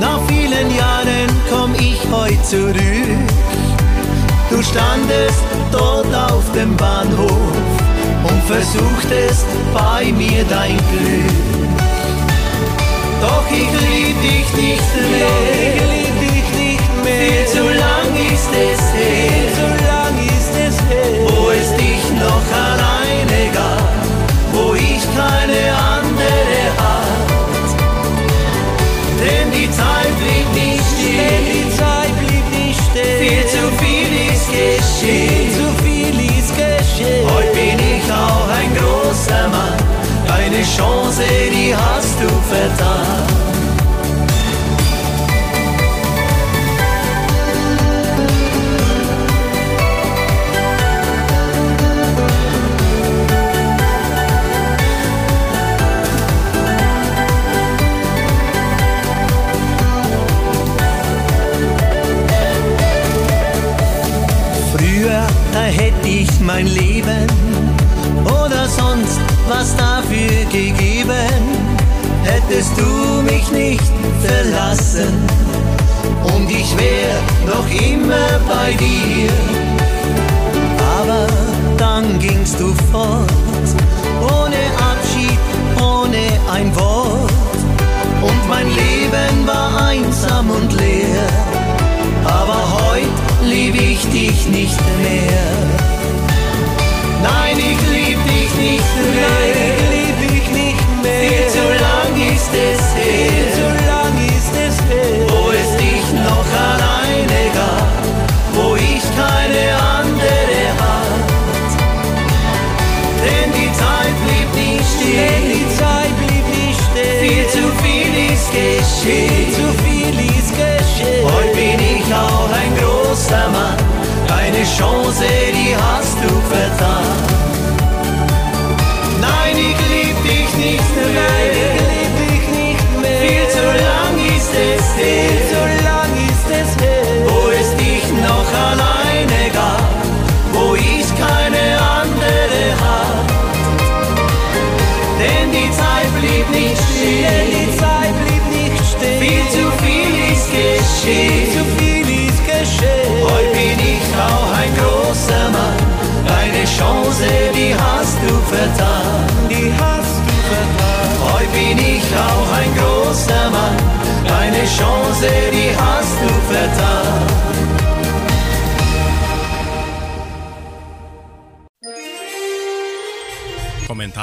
nach 0.00 0.20
vielen 0.26 0.74
Jahren 0.74 1.30
komm 1.50 1.74
ich 1.76 2.00
heut 2.10 2.44
zurück. 2.44 2.74
Du 4.50 4.62
standest 4.62 5.44
dort 5.70 6.14
auf 6.14 6.44
dem 6.52 6.76
Bahnhof 6.76 7.73
und 8.24 8.42
versuchtest 8.44 9.46
bei 9.72 10.12
mir 10.12 10.44
dein 10.48 10.76
Glück. 10.76 11.54
Doch 13.20 13.46
ich 13.50 13.70
lieb 13.88 14.16
dich 14.22 14.48
nicht 14.62 14.90
mehr, 15.10 15.34
ich 15.54 15.80
lieb 15.92 16.16
dich 16.20 16.48
nicht 16.58 17.04
mehr. 17.04 17.20
Viel 17.20 17.46
zu 17.46 17.62
lang 17.62 18.10
ist 18.32 18.50
es 18.52 18.82
her, 18.92 19.44
zu 19.58 19.66
lang 19.88 20.16
ist 20.38 20.54
es 20.66 20.76
her, 20.90 21.10
wo 21.26 21.50
es 21.50 21.70
dich 21.76 22.04
noch 22.24 22.46
alleine 22.66 23.40
gab, 23.52 24.04
wo 24.52 24.74
ich 24.74 25.02
keine 25.16 25.62
andere 25.96 26.60
hat. 26.82 27.68
Denn 29.20 29.50
die 29.52 29.70
Zeit 29.70 30.12
blieb 30.20 30.48
nicht 30.62 30.84
still, 30.92 31.16
denn 31.16 31.44
die 31.52 31.68
Zeit 31.78 32.12
blieb 32.20 32.46
nicht 32.58 32.80
still. 32.90 33.18
Viel 33.20 33.44
zu 33.46 33.64
viel 33.80 34.12
ist 34.32 34.48
geschehen, 34.50 35.43
Chance, 40.76 41.22
die 41.52 41.72
hast 41.72 42.18
du 42.20 42.28
vertan. 42.48 43.13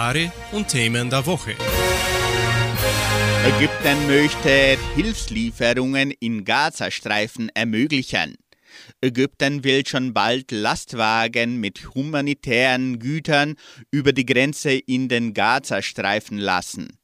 Kommentare 0.01 0.31
und 0.51 0.67
Themen 0.67 1.11
der 1.11 1.23
Woche. 1.27 1.51
Ägypten 3.45 4.07
möchte 4.07 4.77
Hilfslieferungen 4.95 6.09
in 6.19 6.43
Gazastreifen 6.43 7.49
ermöglichen. 7.53 8.35
Ägypten 9.01 9.63
will 9.63 9.85
schon 9.85 10.11
bald 10.11 10.51
Lastwagen 10.51 11.59
mit 11.59 11.93
humanitären 11.93 12.97
Gütern 12.97 13.55
über 13.91 14.11
die 14.11 14.25
Grenze 14.25 14.71
in 14.71 15.07
den 15.07 15.35
Gazastreifen 15.35 16.39
lassen. 16.39 16.97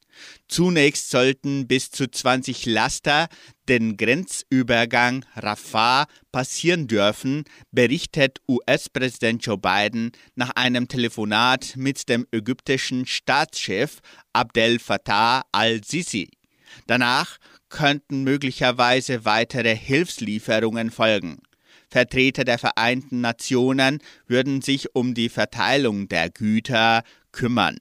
Zunächst 0.48 1.10
sollten 1.10 1.68
bis 1.68 1.92
zu 1.92 2.10
20 2.10 2.66
Laster 2.66 3.28
den 3.68 3.96
Grenzübergang 3.96 5.24
Rafah 5.36 6.06
passieren 6.32 6.86
dürfen, 6.86 7.44
berichtet 7.70 8.40
US-Präsident 8.48 9.44
Joe 9.44 9.58
Biden 9.58 10.12
nach 10.34 10.50
einem 10.50 10.88
Telefonat 10.88 11.74
mit 11.76 12.08
dem 12.08 12.26
ägyptischen 12.32 13.06
Staatschef 13.06 14.00
Abdel 14.32 14.78
Fattah 14.78 15.42
al-Sisi. 15.52 16.30
Danach 16.86 17.38
könnten 17.68 18.24
möglicherweise 18.24 19.24
weitere 19.24 19.76
Hilfslieferungen 19.76 20.90
folgen. 20.90 21.38
Vertreter 21.90 22.44
der 22.44 22.58
Vereinten 22.58 23.20
Nationen 23.20 24.00
würden 24.26 24.60
sich 24.60 24.94
um 24.94 25.14
die 25.14 25.28
Verteilung 25.28 26.08
der 26.08 26.28
Güter 26.30 27.02
kümmern. 27.32 27.78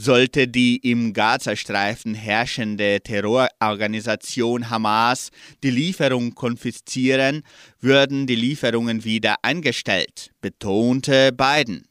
Sollte 0.00 0.46
die 0.46 0.76
im 0.76 1.12
Gazastreifen 1.12 2.14
herrschende 2.14 3.00
Terrororganisation 3.00 4.70
Hamas 4.70 5.30
die 5.64 5.72
Lieferung 5.72 6.36
konfiszieren, 6.36 7.42
würden 7.80 8.28
die 8.28 8.36
Lieferungen 8.36 9.02
wieder 9.02 9.34
eingestellt, 9.42 10.30
betonte 10.40 11.32
Biden. 11.32 11.88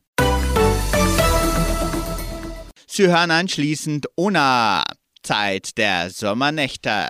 Sie 2.88 3.08
hören 3.08 3.32
anschließend 3.32 4.08
Ona, 4.16 4.86
Zeit 5.22 5.78
der 5.78 6.10
Sommernächte. 6.10 7.10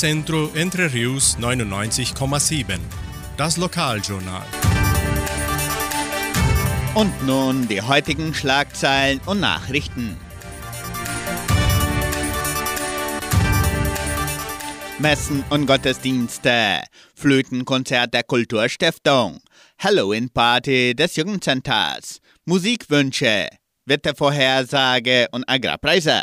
Unicentro 0.00 0.52
Entre 0.54 0.92
Rius 0.92 1.36
99,7. 1.40 2.78
Das 3.36 3.56
Lokaljournal. 3.56 4.44
Und 6.94 7.26
nun 7.26 7.66
die 7.66 7.82
heutigen 7.82 8.32
Schlagzeilen 8.32 9.20
und 9.26 9.40
Nachrichten. 9.40 10.16
Messen 15.00 15.42
und 15.50 15.66
Gottesdienste, 15.66 16.84
Flötenkonzert 17.16 18.14
der 18.14 18.22
Kulturstiftung, 18.22 19.40
Halloween-Party 19.80 20.94
des 20.94 21.16
Jugendcenters, 21.16 22.20
Musikwünsche, 22.44 23.48
Wettervorhersage 23.84 25.26
und 25.32 25.42
Agrarpreise. 25.48 26.22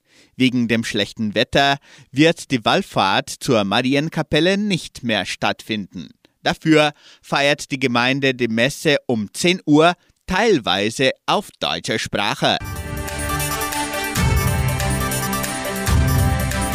Wegen 0.41 0.67
dem 0.67 0.83
schlechten 0.83 1.35
Wetter 1.35 1.77
wird 2.09 2.49
die 2.49 2.65
Wallfahrt 2.65 3.29
zur 3.29 3.63
Marienkapelle 3.63 4.57
nicht 4.57 5.03
mehr 5.03 5.27
stattfinden. 5.27 6.09
Dafür 6.41 6.93
feiert 7.21 7.69
die 7.69 7.77
Gemeinde 7.77 8.33
die 8.33 8.47
Messe 8.47 8.97
um 9.05 9.31
10 9.31 9.61
Uhr 9.67 9.93
teilweise 10.25 11.11
auf 11.27 11.49
deutscher 11.59 11.99
Sprache. 11.99 12.57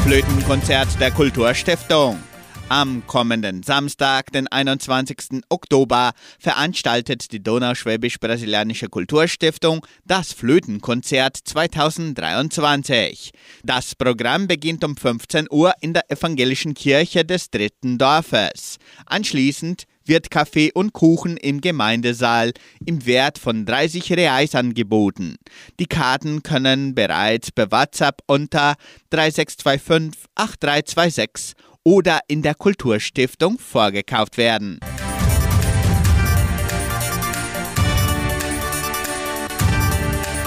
Flötenkonzert 0.04 1.00
der 1.00 1.10
Kulturstiftung. 1.10 2.22
Am 2.68 3.06
kommenden 3.06 3.62
Samstag, 3.62 4.32
den 4.32 4.48
21. 4.48 5.44
Oktober, 5.50 6.10
veranstaltet 6.40 7.30
die 7.30 7.40
Donauschwäbisch-Brasilianische 7.40 8.88
Kulturstiftung 8.88 9.86
das 10.04 10.32
Flötenkonzert 10.32 11.36
2023. 11.44 13.30
Das 13.62 13.94
Programm 13.94 14.48
beginnt 14.48 14.82
um 14.82 14.96
15 14.96 15.46
Uhr 15.48 15.74
in 15.80 15.92
der 15.92 16.10
Evangelischen 16.10 16.74
Kirche 16.74 17.24
des 17.24 17.50
dritten 17.50 17.98
Dorfes. 17.98 18.78
Anschließend 19.06 19.84
wird 20.04 20.32
Kaffee 20.32 20.72
und 20.72 20.92
Kuchen 20.92 21.36
im 21.36 21.60
Gemeindesaal 21.60 22.52
im 22.84 23.06
Wert 23.06 23.38
von 23.38 23.64
30 23.64 24.12
Reais 24.12 24.56
angeboten. 24.56 25.36
Die 25.78 25.86
Karten 25.86 26.42
können 26.42 26.96
bereits 26.96 27.52
per 27.52 27.70
WhatsApp 27.70 28.22
unter 28.26 28.74
3625 29.10 30.24
8326 30.34 31.54
oder 31.86 32.18
in 32.26 32.42
der 32.42 32.56
Kulturstiftung 32.56 33.60
vorgekauft 33.60 34.38
werden. 34.38 34.80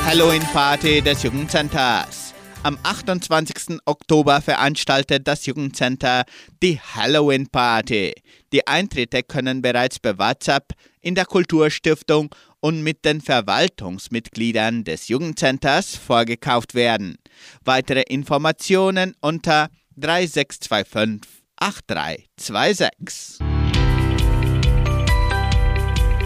Halloween-Party 0.05 1.01
des 1.01 1.23
Jugendcenters. 1.23 2.33
Am 2.63 2.77
28. 2.83 3.79
Oktober 3.85 4.41
veranstaltet 4.41 5.29
das 5.29 5.45
Jugendcenter 5.45 6.25
die 6.61 6.77
Halloween 6.77 7.47
Party. 7.47 8.15
Die 8.51 8.67
Eintritte 8.67 9.23
können 9.23 9.61
bereits 9.61 9.97
per 9.97 10.19
WhatsApp 10.19 10.73
in 10.99 11.15
der 11.15 11.25
Kulturstiftung 11.25 12.35
und 12.59 12.83
mit 12.83 13.05
den 13.05 13.21
Verwaltungsmitgliedern 13.21 14.83
des 14.83 15.07
Jugendcenters 15.07 15.95
vorgekauft 15.95 16.75
werden. 16.75 17.17
Weitere 17.63 18.01
Informationen 18.01 19.15
unter 19.21 19.69
3625 19.99 21.43
8326. 21.57 23.39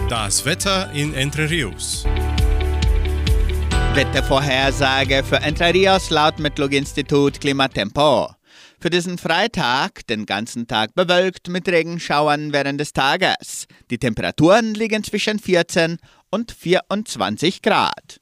Das 0.08 0.44
Wetter 0.44 0.92
in 0.92 1.14
Entre 1.14 1.50
Rios. 1.50 2.04
Wettervorhersage 3.94 5.22
für 5.24 5.36
Entre 5.36 5.72
Rios 5.72 6.10
laut 6.10 6.38
Metlog-Institut 6.38 7.40
Klimatempo. 7.40 8.28
Für 8.80 8.90
diesen 8.90 9.18
Freitag 9.18 10.06
den 10.08 10.26
ganzen 10.26 10.66
Tag 10.66 10.94
bewölkt 10.94 11.48
mit 11.48 11.68
Regenschauern 11.68 12.52
während 12.52 12.80
des 12.80 12.92
Tages. 12.92 13.66
Die 13.90 13.98
Temperaturen 13.98 14.74
liegen 14.74 15.02
zwischen 15.04 15.38
14 15.38 15.98
und 16.30 16.52
24 16.52 17.62
Grad. 17.62 18.20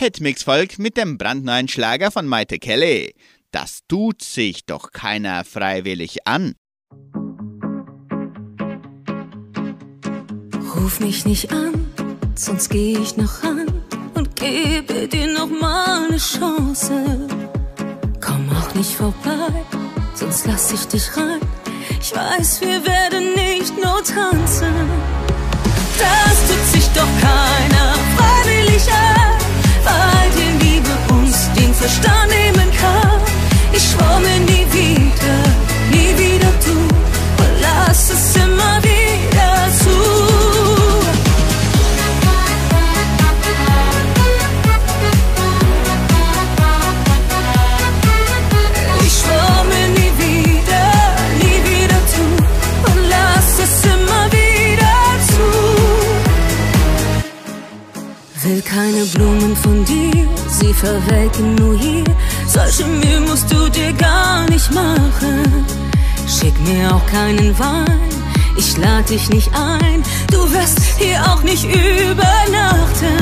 Hitmix 0.00 0.44
folgt 0.44 0.78
mit 0.78 0.96
dem 0.96 1.18
brandneuen 1.18 1.66
Schlager 1.66 2.12
von 2.12 2.24
Maite 2.24 2.60
Kelly. 2.60 3.16
Das 3.50 3.80
tut 3.88 4.22
sich 4.22 4.64
doch 4.64 4.92
keiner 4.92 5.42
freiwillig 5.44 6.24
an. 6.24 6.54
Ruf 10.76 11.00
mich 11.00 11.24
nicht 11.26 11.50
an, 11.50 11.84
sonst 12.36 12.68
geh 12.68 12.96
ich 12.96 13.16
noch 13.16 13.42
ran 13.42 13.66
und 14.14 14.36
gebe 14.36 15.08
dir 15.08 15.32
noch 15.32 15.50
mal 15.50 16.06
eine 16.06 16.18
Chance. 16.18 17.26
Komm 18.20 18.48
auch 18.50 18.72
nicht 18.76 18.92
vorbei, 18.92 19.64
sonst 20.14 20.46
lass 20.46 20.72
ich 20.72 20.86
dich 20.86 21.16
rein. 21.16 21.40
Ich 22.00 22.14
weiß, 22.14 22.60
wir 22.60 22.86
werden 22.86 23.34
nicht 23.34 23.74
nur 23.74 24.00
tanzen. 24.04 24.72
Das 25.98 26.48
tut 26.48 26.66
sich 26.72 26.88
doch 26.90 27.10
keiner 27.20 27.94
freiwillig 28.16 28.88
an, 28.92 29.27
die 30.36 30.64
Liebe 30.64 30.90
uns 31.14 31.48
den 31.56 31.72
Verstand 31.74 32.30
nehmen 32.30 32.70
kann. 32.80 33.20
Ich 33.72 33.84
schwor 33.90 34.20
mir 34.20 34.40
nie 34.40 34.66
wieder, 34.72 35.38
nie 35.90 36.12
wieder 36.18 36.52
du, 36.64 36.78
und 37.42 37.52
lass 37.60 38.10
es 38.10 38.36
immer 38.36 38.47
keine 58.68 59.04
Blumen 59.06 59.56
von 59.56 59.82
dir, 59.84 60.28
sie 60.46 60.74
verwelken 60.74 61.54
nur 61.54 61.78
hier. 61.78 62.04
Solche 62.46 62.84
Mühe 62.84 63.20
musst 63.20 63.50
du 63.50 63.68
dir 63.70 63.92
gar 63.94 64.48
nicht 64.50 64.72
machen. 64.74 65.64
Schick 66.26 66.54
mir 66.60 66.94
auch 66.94 67.06
keinen 67.06 67.58
Wein, 67.58 68.00
ich 68.56 68.76
lade 68.76 69.04
dich 69.04 69.30
nicht 69.30 69.50
ein. 69.54 70.02
Du 70.30 70.40
wirst 70.52 70.80
hier 70.98 71.18
auch 71.30 71.42
nicht 71.42 71.64
übernachten. 71.64 73.16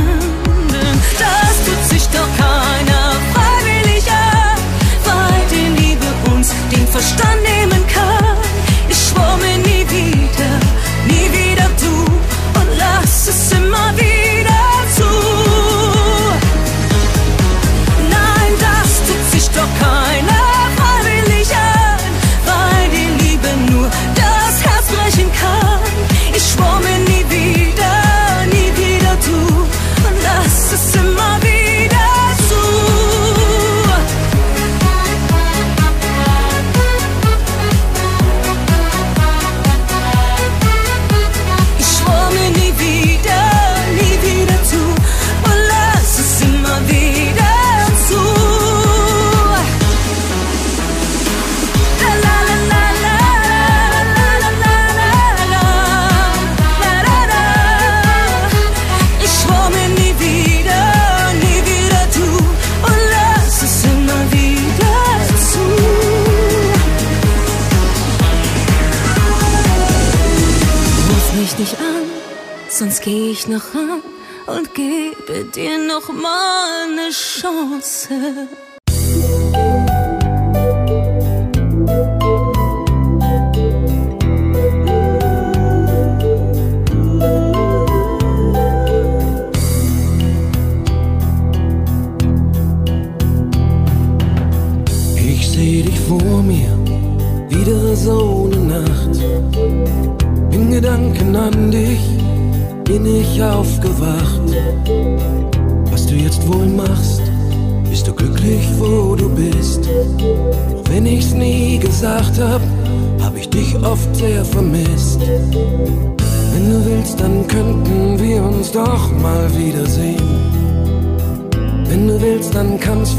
Das 1.18 1.54
tut 1.64 1.90
sich 1.90 2.06
doch 2.08 2.30
keiner 2.36 3.12
freiwillig 3.32 4.04
an, 4.10 4.58
weil 5.04 5.42
die 5.50 5.80
Liebe 5.80 6.06
uns 6.34 6.50
den 6.72 6.86
Verstand 6.88 7.40
nehmen 7.42 7.86
kann. 7.86 8.36
Ich 8.88 8.98
schwor 9.08 9.36
mir 9.36 9.58
nie 9.58 9.86
wieder, 9.88 10.52
nie 11.06 11.28
wieder 11.38 11.70
du 11.80 12.58
und 12.58 12.68
lass 12.78 13.28
es 13.28 13.52
immer 13.52 13.96
wieder 13.96 14.35
Mine. 19.86 20.25
Sonst 73.46 73.46
geh 73.46 73.54
ich 73.54 73.62
noch 73.62 73.74
ran 73.74 74.02
und 74.46 74.74
gebe 74.74 75.44
dir 75.44 75.78
noch 75.78 76.08
mal 76.08 76.84
eine 76.84 77.10
Chance. 77.10 78.48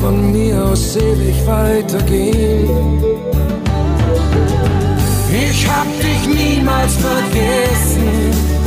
Von 0.07 0.31
mir 0.31 0.63
aus 0.63 0.95
ewig 0.95 1.35
weitergehen. 1.45 3.03
Ich 5.49 5.59
hab 5.67 5.89
dich 6.07 6.21
niemals 6.41 6.93
vergessen. 6.95 8.07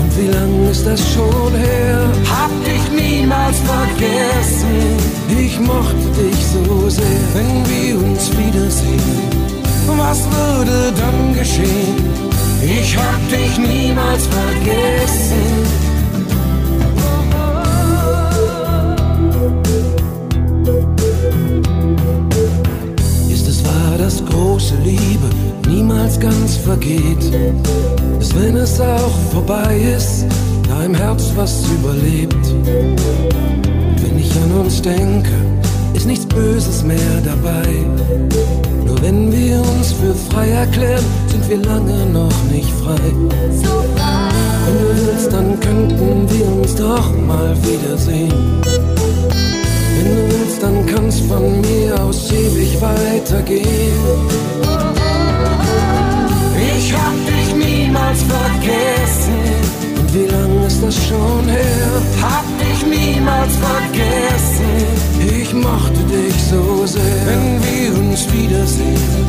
Und 0.01 0.11
wie 0.19 0.31
lang 0.37 0.71
ist 0.71 0.85
das 0.87 1.01
schon 1.15 1.53
her? 1.55 2.01
Hab 2.37 2.53
dich 2.69 2.85
niemals 3.03 3.57
vergessen. 3.75 4.77
Ich 5.45 5.59
mochte 5.61 6.09
dich 6.21 6.41
so 6.55 6.91
sehr, 6.91 7.23
wenn 7.35 7.55
wir 7.73 7.95
uns 8.07 8.31
wiedersehen. 8.37 9.31
Was 9.97 10.21
würde 10.37 10.93
dann 11.03 11.35
geschehen? 11.35 11.99
Ich 12.63 12.97
hab 12.99 13.21
dich 13.31 13.57
niemals 13.57 14.27
vergessen. 14.27 15.80
Ganz 26.21 26.57
vergeht? 26.57 27.33
Dass 28.19 28.35
wenn 28.35 28.57
es 28.57 28.81
auch 28.81 29.17
vorbei 29.33 29.81
ist, 29.97 30.27
da 30.69 30.85
im 30.85 30.95
Herz 30.95 31.33
was 31.35 31.65
überlebt? 31.67 32.47
Und 32.53 34.03
wenn 34.03 34.19
ich 34.19 34.31
an 34.37 34.61
uns 34.61 34.83
denke, 34.83 35.31
ist 35.95 36.07
nichts 36.07 36.27
Böses 36.27 36.85
mehr 36.85 37.21
dabei. 37.25 37.69
Nur 38.87 39.01
wenn 39.03 39.33
wir 39.33 39.61
uns 39.61 39.93
für 39.93 40.15
frei 40.31 40.51
erklären, 40.51 41.05
sind 41.29 41.49
wir 41.49 41.59
lange 41.59 42.07
noch 42.07 42.45
nicht 42.53 42.71
frei. 42.83 43.01
Wenn 44.67 44.79
du 44.79 45.07
willst, 45.07 45.33
dann 45.33 45.59
könnten 45.61 46.29
wir 46.31 46.47
uns 46.47 46.75
doch 46.75 47.17
mal 47.27 47.57
wiedersehen. 47.63 48.61
Wenn 49.97 50.17
du 50.17 50.35
willst, 50.35 50.63
dann 50.63 50.87
kann's 50.87 51.21
von 51.21 51.61
mir 51.63 52.01
aus 52.03 52.31
ewig 52.31 52.81
weitergehen. 52.81 54.50
Ich 56.91 56.97
hab 56.97 57.15
dich 57.25 57.55
niemals 57.55 58.21
vergessen. 58.25 59.39
Und 59.97 60.13
wie 60.13 60.27
lang 60.27 60.67
ist 60.67 60.83
das 60.83 60.97
schon 61.07 61.49
her? 61.49 62.03
Hab 62.21 62.45
dich 62.59 62.85
niemals 62.85 63.55
vergessen. 63.55 64.73
Ich 65.41 65.55
mochte 65.55 66.03
dich 66.11 66.35
so 66.51 66.85
sehr, 66.87 67.27
wenn 67.27 67.63
wir 67.63 67.97
uns 67.97 68.27
wiedersehen. 68.33 69.25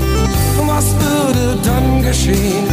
Was 0.66 0.86
würde 0.96 1.56
dann 1.64 2.02
geschehen? 2.02 2.66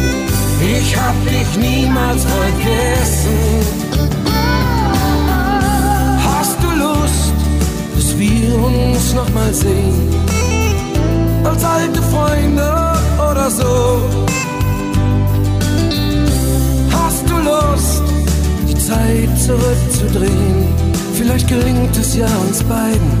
Ich 0.59 0.97
hab 0.97 1.13
dich 1.23 1.55
niemals 1.55 2.25
vergessen. 2.25 3.37
Hast 6.25 6.57
du 6.63 6.69
Lust, 6.83 7.33
dass 7.95 8.17
wir 8.17 8.55
uns 8.55 9.13
noch 9.13 9.29
mal 9.35 9.53
sehen? 9.53 10.09
Als 11.43 11.63
alte 11.63 12.01
Freunde 12.01 12.93
oder 13.19 13.51
so? 13.51 14.19
Lust, 17.59 18.03
die 18.67 18.75
Zeit 18.75 19.29
zurückzudrehen? 19.39 20.67
Vielleicht 21.13 21.47
gelingt 21.47 21.95
es 21.97 22.15
ja 22.15 22.27
uns 22.47 22.63
beiden. 22.63 23.11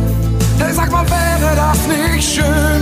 Hey, 0.57 0.73
sag 0.73 0.91
mal, 0.91 1.05
wäre 1.09 1.55
das 1.55 1.79
nicht 1.87 2.35
schön? 2.35 2.81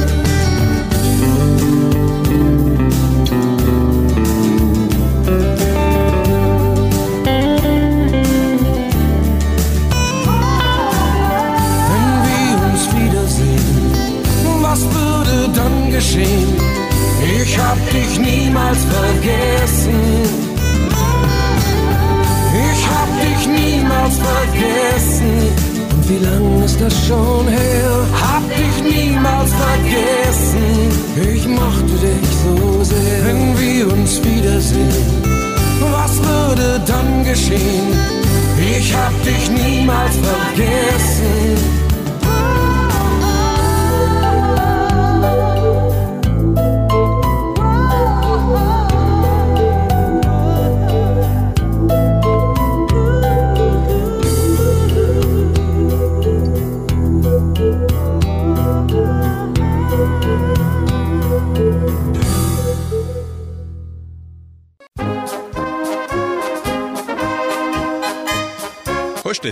Wenn 11.91 12.17
wir 12.27 12.53
uns 12.67 12.83
wiedersehen, 12.95 13.91
was 14.61 14.81
würde 14.81 15.49
dann 15.53 15.91
geschehen? 15.91 16.55
Ich 17.41 17.57
hab 17.57 17.77
dich 17.91 18.19
niemals 18.19 18.77
vergessen. 18.85 20.46
Ich 23.31 23.47
niemals 23.47 24.15
vergessen. 24.17 25.35
Und 25.93 26.09
wie 26.09 26.23
lang 26.25 26.63
ist 26.63 26.79
das 26.79 26.93
schon 27.07 27.47
her? 27.47 28.05
Hab 28.21 28.43
dich 28.49 28.77
niemals 28.83 29.51
vergessen. 29.53 30.65
Ich 31.35 31.47
mochte 31.47 31.95
dich 32.07 32.29
so 32.43 32.83
sehr, 32.83 33.25
wenn 33.25 33.59
wir 33.59 33.91
uns 33.91 34.21
wiedersehen. 34.23 35.37
Was 35.79 36.17
würde 36.23 36.81
dann 36.85 37.23
geschehen? 37.23 37.87
Ich 38.77 38.93
hab 38.95 39.13
dich 39.23 39.49
niemals 39.51 40.15
vergessen. 40.15 41.76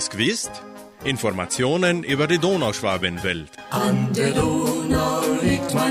Es 0.05 0.09
gewusst? 0.09 0.51
Informationen 1.03 2.03
über 2.03 2.27
die 2.27 2.39
Donauschwabenwelt. 2.39 3.49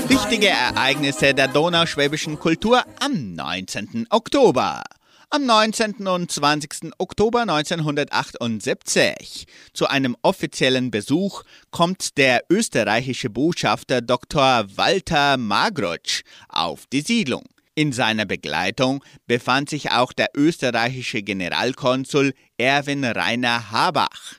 Wichtige 0.07 0.47
Ereignisse 0.47 1.33
der 1.33 1.47
donauschwäbischen 1.47 2.39
Kultur 2.39 2.83
am 2.99 3.35
19. 3.35 4.07
Oktober. 4.09 4.83
Am 5.29 5.45
19. 5.45 6.07
und 6.07 6.31
20. 6.31 6.93
Oktober 6.97 7.41
1978 7.41 9.47
zu 9.73 9.87
einem 9.87 10.15
offiziellen 10.21 10.91
Besuch 10.91 11.43
kommt 11.71 12.17
der 12.17 12.43
österreichische 12.49 13.29
Botschafter 13.29 14.01
Dr. 14.01 14.65
Walter 14.75 15.37
Magrutsch 15.37 16.23
auf 16.47 16.85
die 16.87 17.01
Siedlung. 17.01 17.43
In 17.77 17.91
seiner 17.91 18.25
Begleitung 18.25 19.03
befand 19.27 19.69
sich 19.69 19.91
auch 19.91 20.13
der 20.13 20.29
österreichische 20.33 21.21
Generalkonsul 21.23 22.33
Erwin 22.57 23.03
Rainer 23.03 23.69
Habach. 23.69 24.35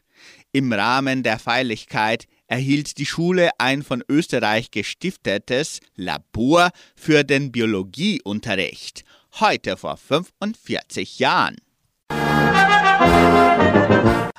Im 0.53 0.73
Rahmen 0.73 1.23
der 1.23 1.39
Feierlichkeit 1.39 2.25
erhielt 2.47 2.97
die 2.97 3.05
Schule 3.05 3.51
ein 3.59 3.83
von 3.83 4.03
Österreich 4.09 4.71
gestiftetes 4.71 5.81
Labor 5.97 6.71
für 6.95 7.25
den 7.25 7.53
Biologieunterricht, 7.53 9.05
heute 9.39 9.77
vor 9.77 9.99
45 9.99 11.19
Jahren. 11.19 11.57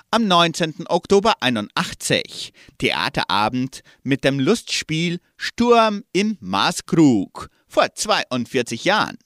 Am 0.09 0.27
19. 0.27 0.85
Oktober 0.87 1.35
81 1.41 2.51
Theaterabend 2.79 3.83
mit 4.01 4.23
dem 4.23 4.39
Lustspiel 4.39 5.19
Sturm 5.35 6.03
im 6.13 6.37
Maßkrug 6.39 7.51
vor 7.77 7.93
42 7.93 8.85
Jahren. 8.85 9.19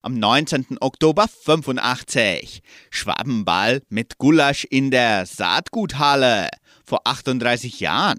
Am 0.00 0.14
19. 0.14 0.78
Oktober 0.80 1.26
85 1.28 2.62
Schwabenball 2.88 3.82
mit 3.90 4.16
Gulasch 4.16 4.64
in 4.64 4.90
der 4.90 5.26
Saatguthalle 5.26 6.48
vor 6.86 7.00
38 7.04 7.80
Jahren. 7.80 8.16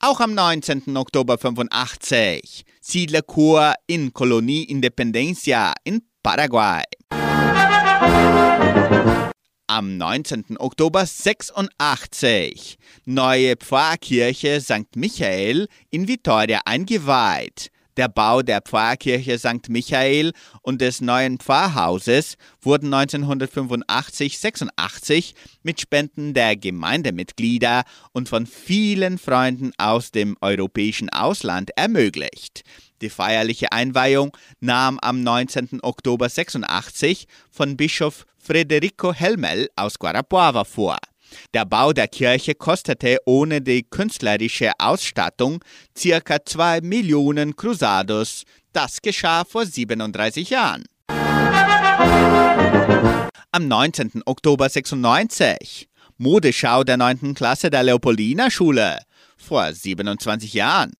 Auch 0.00 0.18
am 0.18 0.34
19. 0.34 0.96
Oktober 0.96 1.38
85 1.38 2.64
Siedlerchor 2.80 3.74
in 3.86 4.12
Kolonie 4.12 4.64
Independencia 4.64 5.74
in 5.84 6.02
Paraguay. 6.24 6.82
Am 9.74 9.96
19. 9.96 10.58
Oktober 10.58 11.06
86 11.06 12.76
neue 13.06 13.56
Pfarrkirche 13.56 14.60
St. 14.60 14.96
Michael 14.96 15.66
in 15.88 16.08
Vitoria 16.08 16.60
eingeweiht. 16.66 17.70
Der 17.96 18.08
Bau 18.08 18.42
der 18.42 18.60
Pfarrkirche 18.60 19.38
St. 19.38 19.70
Michael 19.70 20.34
und 20.60 20.82
des 20.82 21.00
neuen 21.00 21.38
Pfarrhauses 21.38 22.36
wurden 22.60 22.92
1985-86 22.92 25.32
mit 25.62 25.80
Spenden 25.80 26.34
der 26.34 26.54
Gemeindemitglieder 26.54 27.84
und 28.12 28.28
von 28.28 28.44
vielen 28.44 29.16
Freunden 29.16 29.72
aus 29.78 30.10
dem 30.10 30.36
europäischen 30.42 31.08
Ausland 31.08 31.70
ermöglicht. 31.76 32.62
Die 33.02 33.10
feierliche 33.10 33.72
Einweihung 33.72 34.36
nahm 34.60 34.98
am 35.00 35.22
19. 35.24 35.80
Oktober 35.82 36.28
86 36.28 37.26
von 37.50 37.76
Bischof 37.76 38.24
Federico 38.38 39.12
Helmel 39.12 39.68
aus 39.74 39.98
Guarapuava 39.98 40.62
vor. 40.62 40.98
Der 41.52 41.64
Bau 41.64 41.92
der 41.92 42.06
Kirche 42.06 42.54
kostete 42.54 43.18
ohne 43.26 43.60
die 43.60 43.82
künstlerische 43.82 44.70
Ausstattung 44.78 45.64
circa 45.98 46.44
2 46.44 46.82
Millionen 46.82 47.56
Cruzados. 47.56 48.44
Das 48.72 49.02
geschah 49.02 49.44
vor 49.44 49.66
37 49.66 50.50
Jahren. 50.50 50.84
Am 53.50 53.66
19. 53.66 54.22
Oktober 54.26 54.68
96 54.68 55.88
Modeschau 56.18 56.84
der 56.84 56.98
9. 56.98 57.34
Klasse 57.34 57.68
der 57.68 57.82
Leopoldina 57.82 58.48
Schule 58.48 59.00
vor 59.36 59.72
27 59.72 60.54
Jahren. 60.54 60.92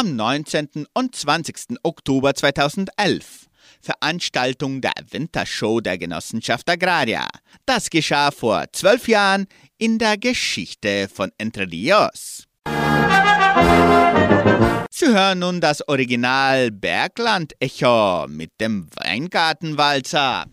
Am 0.00 0.14
19. 0.14 0.86
und 0.94 1.16
20. 1.16 1.76
Oktober 1.82 2.32
2011 2.32 3.48
Veranstaltung 3.80 4.80
der 4.80 4.92
Wintershow 5.10 5.80
der 5.80 5.98
Genossenschaft 5.98 6.70
Agraria. 6.70 7.26
Das 7.66 7.90
geschah 7.90 8.30
vor 8.30 8.66
zwölf 8.72 9.08
Jahren 9.08 9.48
in 9.76 9.98
der 9.98 10.16
Geschichte 10.16 11.08
von 11.12 11.32
Entre 11.36 11.68
Rios. 11.68 12.44
Sie 14.88 15.08
hören 15.08 15.40
nun 15.40 15.60
das 15.60 15.88
Original 15.88 16.70
Bergland-Echo 16.70 18.28
mit 18.28 18.52
dem 18.60 18.86
Weingartenwalzer. 18.94 20.44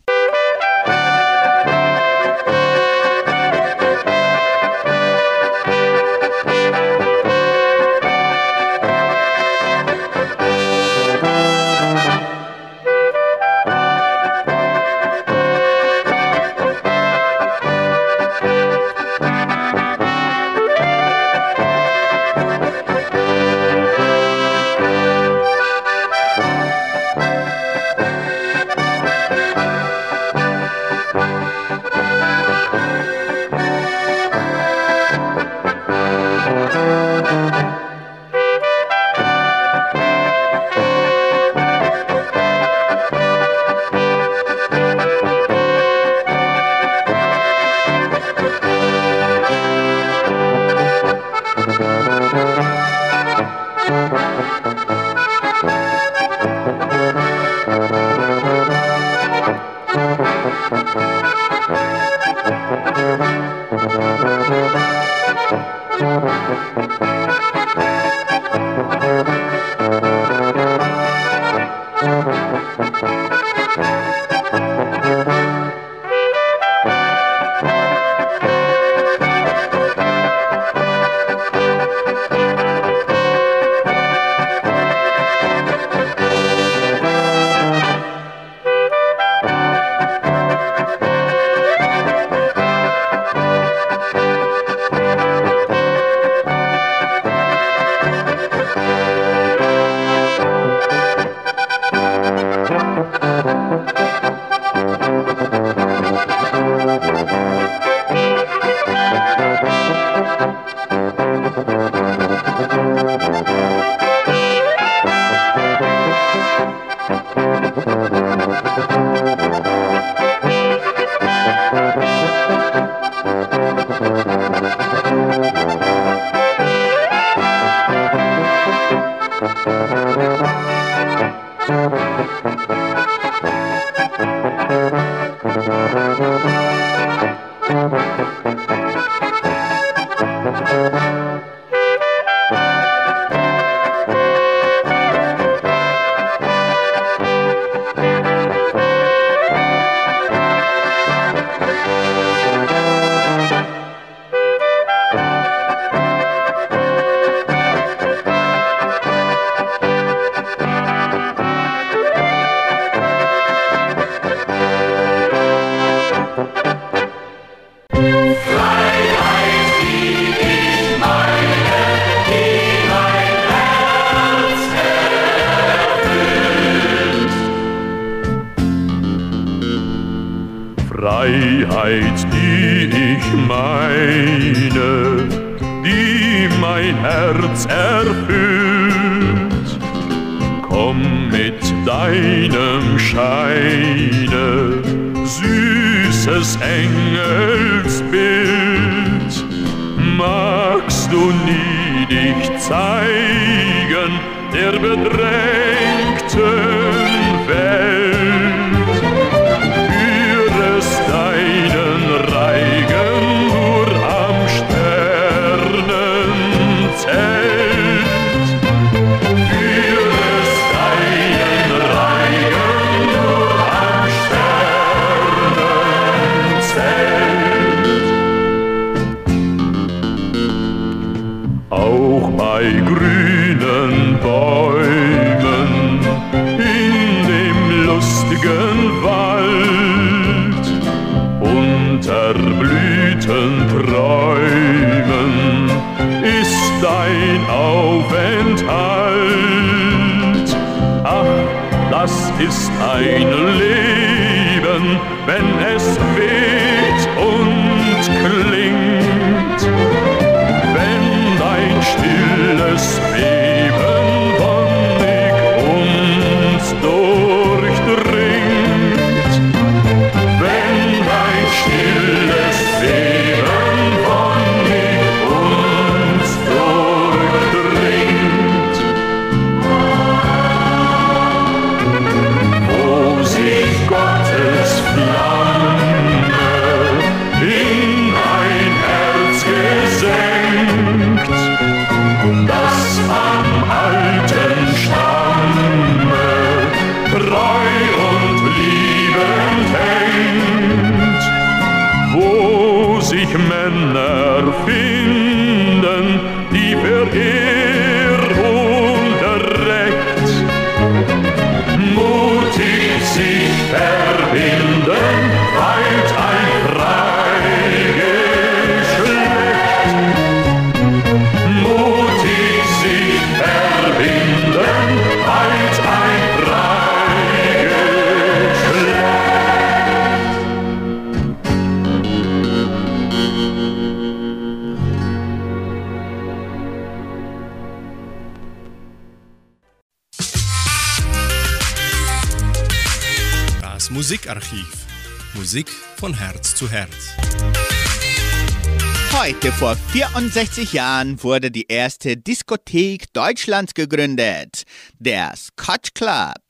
Heute 349.46 349.58
vor 349.58 349.76
64 349.76 350.74
Jahren 350.74 351.22
wurde 351.22 351.52
die 351.52 351.68
erste 351.68 352.18
Diskothek 352.18 353.14
Deutschlands 353.14 353.76
gegründet, 353.76 354.64
der 354.98 355.36
Scotch 355.36 355.94
Club. 355.94 356.42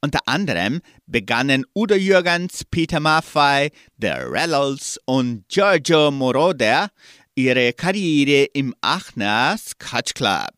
Unter 0.00 0.18
anderem 0.26 0.80
begannen 1.06 1.64
Udo 1.76 1.94
Jürgens, 1.94 2.64
Peter 2.68 2.98
Maffay, 2.98 3.70
The 3.98 4.14
Rattles 4.16 4.98
und 5.04 5.44
Giorgio 5.48 6.10
Moroder 6.10 6.88
ihre 7.36 7.72
Karriere 7.72 8.46
im 8.52 8.74
Aachener 8.80 9.56
Scotch 9.56 10.14
Club. 10.14 10.50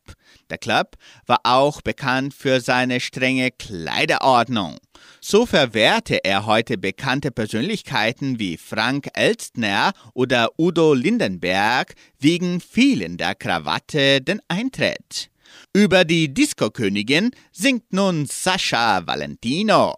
Der 0.53 0.59
Club 0.59 0.97
war 1.25 1.39
auch 1.45 1.81
bekannt 1.81 2.31
für 2.35 2.61
seine 2.61 2.99
strenge 2.99 3.49
Kleiderordnung. 3.49 4.77
So 5.19 5.47
verwehrte 5.47 6.23
er 6.23 6.45
heute 6.45 6.77
bekannte 6.77 7.31
Persönlichkeiten 7.31 8.37
wie 8.37 8.57
Frank 8.57 9.07
Elstner 9.15 9.93
oder 10.13 10.51
Udo 10.59 10.93
Lindenberg 10.93 11.95
wegen 12.19 12.61
fehlender 12.61 13.33
Krawatte 13.33 14.21
den 14.21 14.41
Eintritt. 14.47 15.31
Über 15.73 16.05
die 16.05 16.31
Disco-Königin 16.31 17.31
singt 17.51 17.91
nun 17.91 18.27
Sascha 18.27 19.07
Valentino. 19.07 19.95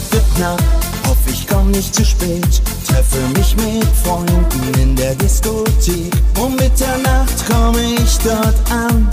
Zeit 0.00 0.12
wird 0.12 0.34
knapp, 0.36 0.62
hoffe 1.06 1.30
ich 1.30 1.46
komm 1.46 1.70
nicht 1.70 1.94
zu 1.94 2.04
spät. 2.04 2.62
Treffe 2.86 3.18
mich 3.36 3.56
mit 3.56 3.86
Freunden 4.04 4.80
in 4.80 4.96
der 4.96 5.14
Diskothek. 5.14 6.12
Um 6.38 6.54
Mitternacht 6.56 7.46
komme 7.48 7.80
ich 7.94 8.18
dort 8.18 8.54
an. 8.70 9.08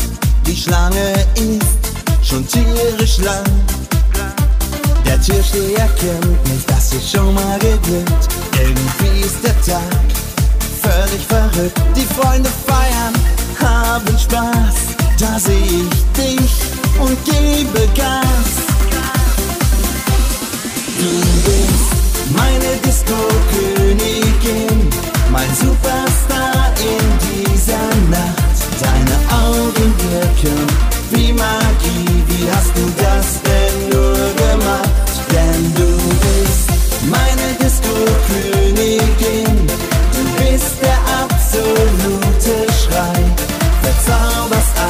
Die 0.45 0.55
Schlange 0.55 1.13
ist 1.35 2.27
schon 2.27 2.45
tierisch 2.47 3.17
lang. 3.19 3.45
Der 5.05 5.21
Türsteher 5.21 5.89
kennt 5.99 6.49
mich, 6.49 6.65
das 6.67 6.93
ist 6.93 7.11
schon 7.11 7.33
mal 7.33 7.59
geglückt. 7.59 8.27
Irgendwie 8.59 9.21
ist 9.21 9.43
der 9.43 9.59
Tag 9.61 9.81
völlig 10.81 11.25
verrückt. 11.27 11.81
Die 11.95 12.05
Freunde 12.13 12.49
feiern, 12.65 13.13
haben 13.59 14.17
Spaß. 14.17 14.95
Da 15.19 15.39
seh 15.39 15.53
ich 15.53 16.13
dich 16.13 16.51
und 16.99 17.17
gebe 17.25 17.87
Gas. 17.95 18.66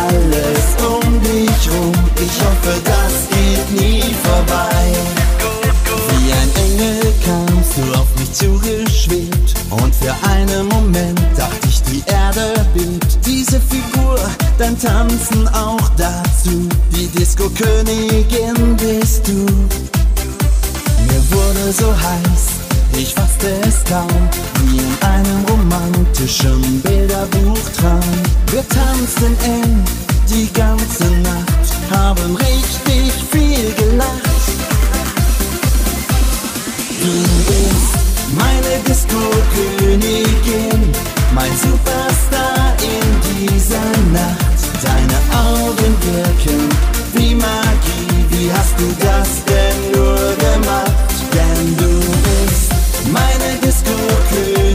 Alles 0.07 0.67
um 0.85 1.21
dich 1.21 1.71
rum. 1.71 1.93
Ich 2.15 2.41
hoffe, 2.43 2.81
das 2.83 3.29
geht 3.29 3.81
nie 3.81 4.15
vorbei. 4.23 4.96
Zugeschwebt 8.37 9.53
Und 9.69 9.93
für 9.95 10.13
einen 10.29 10.67
Moment 10.67 11.19
dachte 11.35 11.67
ich, 11.67 11.81
die 11.83 12.03
Erde 12.07 12.53
bebt 12.73 13.17
Diese 13.25 13.59
Figur, 13.59 14.19
dein 14.57 14.77
Tanzen 14.79 15.47
auch 15.49 15.89
dazu 15.97 16.67
Die 16.95 17.07
Disco-Königin 17.07 18.77
bist 18.77 19.27
du. 19.27 19.45
Mir 21.07 21.23
wurde 21.31 21.71
so 21.71 21.91
heiß, 21.91 22.99
ich 22.99 23.13
fasste 23.13 23.49
es 23.67 23.83
kaum 23.89 24.07
Wie 24.61 24.77
in 24.77 25.07
einem 25.07 25.45
romantischen 25.49 26.81
Bilderbuchtraum 26.81 27.99
Wir 28.51 28.67
tanzten 28.69 29.35
eng 29.43 29.83
die 30.29 30.51
ganze 30.53 31.05
Nacht 31.21 31.67
Haben 31.89 32.35
richtig 32.35 33.13
viel 33.31 33.73
gelacht. 33.73 34.27
Du 37.01 37.13
bist 37.47 38.06
meine 38.35 38.83
Disco-Königin, 38.87 40.91
mein 41.33 41.51
Superstar 41.57 42.75
in 42.81 43.21
dieser 43.23 43.91
Nacht. 44.11 44.45
Deine 44.83 45.17
Augen 45.33 45.95
wirken 46.01 46.69
wie 47.13 47.33
Magie, 47.35 48.25
wie 48.29 48.51
hast 48.51 48.77
du 48.79 48.93
das 48.99 49.43
denn 49.45 49.91
nur 49.93 50.35
gemacht? 50.37 50.91
Denn 51.33 51.77
du 51.77 51.99
bist 52.25 52.71
meine 53.11 53.57
Disco-Königin, 53.63 54.66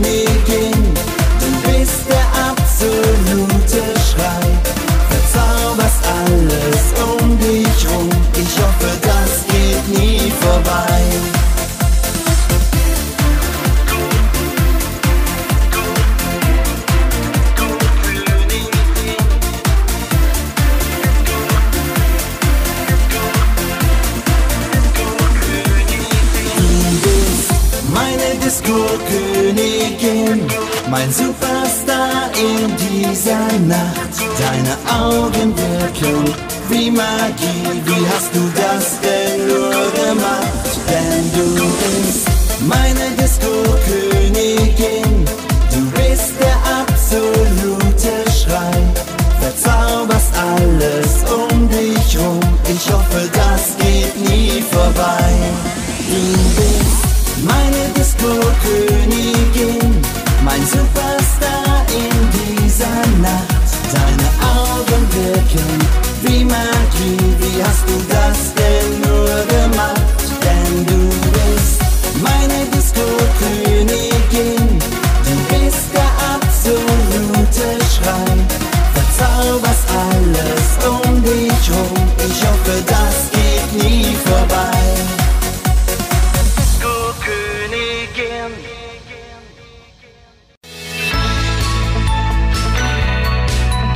mein 30.93 31.11
Superstar 31.11 32.31
in 32.37 32.77
dieser 32.77 33.49
Nacht. 33.67 34.13
Deine 34.45 34.75
Augen 35.03 35.49
wirken 35.57 36.35
wie 36.69 36.91
Magie, 36.91 37.65
wie 37.87 38.07
hast 38.13 38.31
du 38.37 38.43
das 38.63 39.01
denn 39.01 39.49
nur 39.49 39.85
gemacht? 40.03 40.71
Denn 40.91 41.25
du 41.37 41.47
bist 41.81 42.29
meine 42.73 43.07
Disco-Königin, 43.19 45.02
was 79.61 79.85
alles 79.89 80.87
um 80.87 81.23
dich 81.23 81.71
rum. 81.71 82.09
Ich 82.19 82.43
hoffe, 82.47 82.83
das 82.87 83.31
geht 83.31 83.83
nie 83.83 84.15
vorbei. 84.17 84.73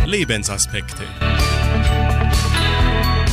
Lebensaspekte. 0.07 1.03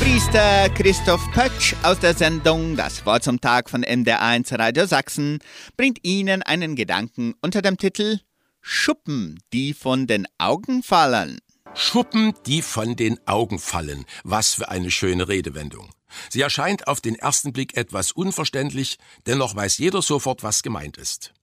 Priester 0.01 0.69
Christoph 0.69 1.21
Pötsch 1.31 1.75
aus 1.83 1.99
der 1.99 2.13
Sendung 2.13 2.75
Das 2.75 3.05
Wort 3.05 3.23
zum 3.23 3.39
Tag 3.39 3.69
von 3.69 3.85
MDR1 3.85 4.57
Radio 4.59 4.85
Sachsen 4.85 5.39
bringt 5.77 5.99
Ihnen 6.03 6.41
einen 6.41 6.75
Gedanken 6.75 7.35
unter 7.41 7.61
dem 7.61 7.77
Titel 7.77 8.19
Schuppen, 8.59 9.39
die 9.53 9.73
von 9.73 10.07
den 10.07 10.27
Augen 10.37 10.83
fallen. 10.83 11.39
Schuppen, 11.75 12.33
die 12.45 12.61
von 12.61 12.95
den 12.95 13.19
Augen 13.27 13.57
fallen. 13.57 14.05
Was 14.23 14.53
für 14.53 14.69
eine 14.69 14.91
schöne 14.91 15.27
Redewendung. 15.27 15.89
Sie 16.29 16.41
erscheint 16.41 16.87
auf 16.87 17.01
den 17.01 17.15
ersten 17.15 17.51
Blick 17.51 17.75
etwas 17.75 18.11
unverständlich, 18.11 18.99
dennoch 19.25 19.55
weiß 19.55 19.79
jeder 19.79 20.03
sofort, 20.03 20.43
was 20.43 20.61
gemeint 20.61 20.97
ist. 20.97 21.33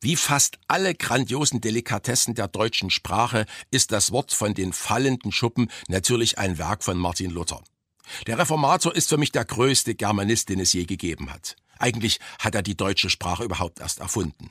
Wie 0.00 0.16
fast 0.16 0.58
alle 0.68 0.94
grandiosen 0.94 1.60
Delikatessen 1.60 2.34
der 2.34 2.48
deutschen 2.48 2.90
Sprache 2.90 3.46
ist 3.70 3.90
das 3.92 4.12
Wort 4.12 4.32
von 4.32 4.54
den 4.54 4.72
fallenden 4.72 5.32
Schuppen 5.32 5.70
natürlich 5.88 6.38
ein 6.38 6.58
Werk 6.58 6.84
von 6.84 6.96
Martin 6.96 7.30
Luther. 7.30 7.62
Der 8.26 8.38
Reformator 8.38 8.94
ist 8.94 9.08
für 9.08 9.18
mich 9.18 9.32
der 9.32 9.44
größte 9.44 9.94
Germanist, 9.94 10.48
den 10.48 10.60
es 10.60 10.72
je 10.72 10.84
gegeben 10.84 11.32
hat. 11.32 11.56
Eigentlich 11.78 12.20
hat 12.38 12.54
er 12.54 12.62
die 12.62 12.76
deutsche 12.76 13.10
Sprache 13.10 13.44
überhaupt 13.44 13.80
erst 13.80 13.98
erfunden. 13.98 14.50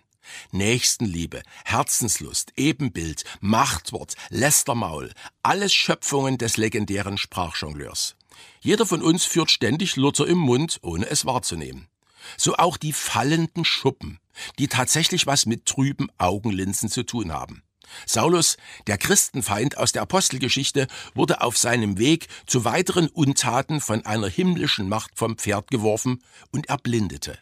Nächstenliebe, 0.51 1.41
Herzenslust, 1.65 2.53
Ebenbild, 2.55 3.23
Machtwort, 3.39 4.15
Lästermaul, 4.30 5.11
alles 5.43 5.73
Schöpfungen 5.73 6.38
des 6.38 6.57
legendären 6.57 7.17
Sprachjongleurs. 7.17 8.15
Jeder 8.61 8.86
von 8.86 9.01
uns 9.01 9.25
führt 9.25 9.51
ständig 9.51 9.95
Luther 9.95 10.28
im 10.28 10.38
Mund, 10.38 10.80
ohne 10.82 11.09
es 11.09 11.25
wahrzunehmen. 11.25 11.88
So 12.36 12.55
auch 12.55 12.78
die 12.78 12.93
fallenden 12.93 13.65
Schuppen, 13.65 14.19
die 14.59 14.67
tatsächlich 14.67 15.28
was 15.28 15.45
mit 15.45 15.65
trüben 15.65 16.09
Augenlinsen 16.17 16.89
zu 16.89 17.03
tun 17.03 17.32
haben. 17.32 17.63
Saulus, 18.05 18.57
der 18.86 18.97
Christenfeind 18.97 19.78
aus 19.78 19.91
der 19.91 20.01
Apostelgeschichte, 20.01 20.88
wurde 21.13 21.41
auf 21.41 21.57
seinem 21.57 21.97
Weg 21.97 22.28
zu 22.45 22.65
weiteren 22.65 23.07
Untaten 23.07 23.82
von 23.82 24.05
einer 24.05 24.28
himmlischen 24.28 24.89
Macht 24.89 25.11
vom 25.15 25.38
Pferd 25.38 25.71
geworfen 25.71 26.21
und 26.51 26.67
erblindete. 26.67 27.39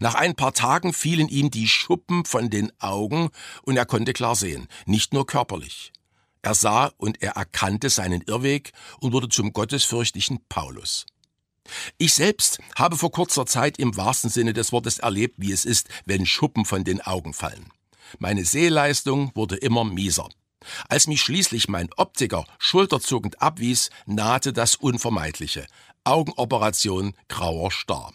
Nach 0.00 0.14
ein 0.14 0.34
paar 0.34 0.52
Tagen 0.52 0.92
fielen 0.92 1.28
ihm 1.28 1.50
die 1.50 1.68
Schuppen 1.68 2.24
von 2.24 2.50
den 2.50 2.72
Augen 2.80 3.30
und 3.62 3.76
er 3.76 3.86
konnte 3.86 4.12
klar 4.12 4.36
sehen, 4.36 4.68
nicht 4.86 5.12
nur 5.12 5.26
körperlich. 5.26 5.92
Er 6.42 6.54
sah 6.54 6.92
und 6.96 7.22
er 7.22 7.32
erkannte 7.32 7.90
seinen 7.90 8.22
Irrweg 8.22 8.72
und 9.00 9.12
wurde 9.12 9.28
zum 9.28 9.52
gottesfürchtigen 9.52 10.40
Paulus. 10.48 11.06
Ich 11.98 12.14
selbst 12.14 12.58
habe 12.76 12.96
vor 12.96 13.10
kurzer 13.10 13.46
Zeit 13.46 13.78
im 13.78 13.96
wahrsten 13.96 14.30
Sinne 14.30 14.52
des 14.52 14.72
Wortes 14.72 14.98
erlebt, 14.98 15.34
wie 15.38 15.52
es 15.52 15.64
ist, 15.64 15.88
wenn 16.04 16.24
Schuppen 16.26 16.64
von 16.64 16.84
den 16.84 17.00
Augen 17.00 17.34
fallen. 17.34 17.70
Meine 18.18 18.44
Sehleistung 18.44 19.32
wurde 19.34 19.56
immer 19.56 19.84
mieser. 19.84 20.28
Als 20.88 21.06
mich 21.06 21.20
schließlich 21.20 21.68
mein 21.68 21.88
Optiker 21.96 22.44
schulterzuckend 22.58 23.42
abwies, 23.42 23.90
nahte 24.06 24.52
das 24.52 24.76
Unvermeidliche. 24.76 25.66
Augenoperation 26.04 27.14
grauer 27.28 27.70
Star. 27.70 28.12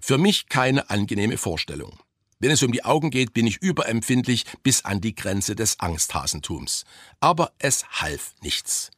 Für 0.00 0.18
mich 0.18 0.48
keine 0.48 0.90
angenehme 0.90 1.38
Vorstellung. 1.38 1.98
Wenn 2.40 2.50
es 2.50 2.62
um 2.62 2.72
die 2.72 2.84
Augen 2.84 3.10
geht, 3.10 3.32
bin 3.32 3.46
ich 3.46 3.62
überempfindlich 3.62 4.44
bis 4.62 4.84
an 4.84 5.00
die 5.00 5.14
Grenze 5.14 5.56
des 5.56 5.80
Angsthasentums. 5.80 6.84
Aber 7.20 7.52
es 7.58 7.86
half 7.88 8.34
nichts. 8.42 8.90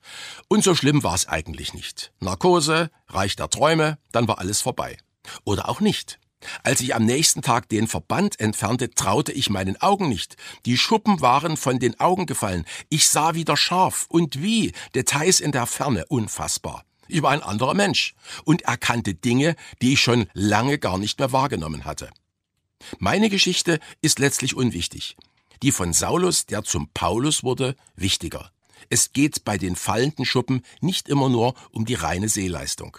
Und 0.48 0.64
so 0.64 0.74
schlimm 0.74 1.04
war 1.04 1.14
es 1.14 1.28
eigentlich 1.28 1.74
nicht. 1.74 2.12
Narkose, 2.18 2.90
Reich 3.08 3.36
der 3.36 3.50
Träume, 3.50 3.98
dann 4.10 4.26
war 4.26 4.38
alles 4.38 4.62
vorbei. 4.62 4.96
Oder 5.44 5.68
auch 5.68 5.80
nicht. 5.80 6.18
Als 6.62 6.80
ich 6.80 6.94
am 6.94 7.04
nächsten 7.04 7.42
Tag 7.42 7.68
den 7.68 7.88
Verband 7.88 8.40
entfernte, 8.40 8.90
traute 8.90 9.32
ich 9.32 9.50
meinen 9.50 9.80
Augen 9.80 10.08
nicht. 10.08 10.36
Die 10.64 10.76
Schuppen 10.76 11.20
waren 11.20 11.56
von 11.56 11.78
den 11.78 11.98
Augen 12.00 12.26
gefallen. 12.26 12.64
Ich 12.88 13.08
sah 13.08 13.34
wieder 13.34 13.56
scharf 13.56 14.06
und 14.08 14.42
wie, 14.42 14.72
Details 14.94 15.40
in 15.40 15.52
der 15.52 15.66
Ferne, 15.66 16.04
unfassbar. 16.08 16.84
War 17.08 17.30
ein 17.30 17.42
anderer 17.42 17.74
Mensch 17.74 18.14
und 18.44 18.62
erkannte 18.62 19.14
Dinge, 19.14 19.56
die 19.82 19.94
ich 19.94 20.00
schon 20.00 20.26
lange 20.32 20.78
gar 20.78 20.98
nicht 20.98 21.18
mehr 21.18 21.32
wahrgenommen 21.32 21.84
hatte. 21.84 22.10
Meine 22.98 23.30
Geschichte 23.30 23.80
ist 24.00 24.18
letztlich 24.18 24.54
unwichtig. 24.54 25.16
Die 25.62 25.72
von 25.72 25.92
Saulus, 25.92 26.46
der 26.46 26.62
zum 26.64 26.88
Paulus 26.92 27.42
wurde, 27.42 27.76
wichtiger. 27.94 28.50
Es 28.90 29.12
geht 29.12 29.44
bei 29.44 29.58
den 29.58 29.74
fallenden 29.74 30.24
Schuppen 30.24 30.62
nicht 30.80 31.08
immer 31.08 31.28
nur 31.28 31.54
um 31.72 31.84
die 31.84 31.94
reine 31.94 32.28
Sehleistung. 32.28 32.98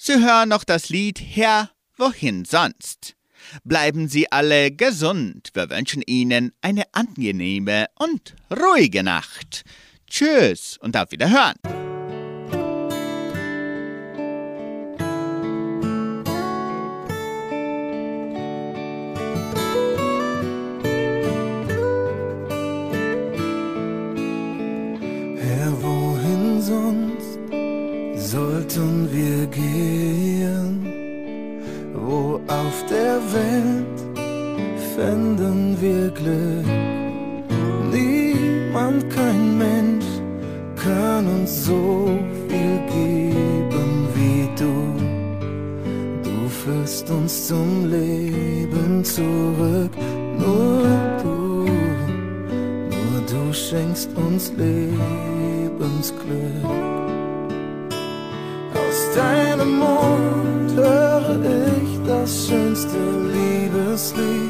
Sie 0.00 0.14
hören 0.14 0.48
noch 0.48 0.64
das 0.64 0.88
Lied 0.88 1.20
Herr, 1.20 1.70
wohin 1.96 2.44
sonst? 2.44 3.17
Bleiben 3.64 4.08
Sie 4.08 4.30
alle 4.30 4.70
gesund. 4.70 5.50
Wir 5.54 5.70
wünschen 5.70 6.02
Ihnen 6.06 6.52
eine 6.60 6.84
angenehme 6.92 7.86
und 7.98 8.34
ruhige 8.50 9.02
Nacht. 9.02 9.64
Tschüss 10.08 10.78
und 10.78 10.96
auf 10.96 11.10
Wiederhören. 11.10 11.77
Glück? 36.10 36.66
Niemand, 37.92 39.10
kein 39.10 39.58
Mensch 39.58 40.06
kann 40.76 41.26
uns 41.26 41.64
so 41.66 42.10
viel 42.48 42.78
geben 42.86 44.08
wie 44.14 44.48
du. 44.56 44.74
Du 46.22 46.48
führst 46.48 47.10
uns 47.10 47.48
zum 47.48 47.90
Leben 47.90 49.04
zurück, 49.04 49.92
nur 50.38 50.84
du. 51.22 51.66
Nur 52.94 53.20
du 53.26 53.52
schenkst 53.52 54.10
uns 54.16 54.52
Lebensglück. 54.56 55.08
Aus 58.74 58.98
deinem 59.14 59.78
Mund 59.78 60.76
höre 60.76 61.40
ich 61.82 62.00
das 62.06 62.46
schönste 62.46 62.98
Liebeslied. 63.34 64.47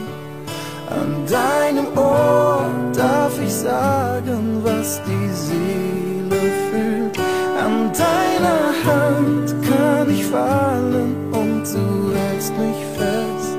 An 0.90 1.26
deinem 1.26 1.86
Ohr 1.98 2.64
darf 2.96 3.38
ich 3.44 3.52
sagen, 3.52 4.60
was 4.62 5.00
die 5.06 5.28
Seele 5.34 6.52
fühlt. 6.70 7.18
An 7.62 7.92
deiner 7.92 8.72
Hand 8.86 9.54
kann 9.68 10.10
ich 10.10 10.24
fallen 10.24 11.30
und 11.32 11.64
du 11.64 12.16
hältst 12.16 12.52
mich 12.56 12.80
fest. 12.96 13.58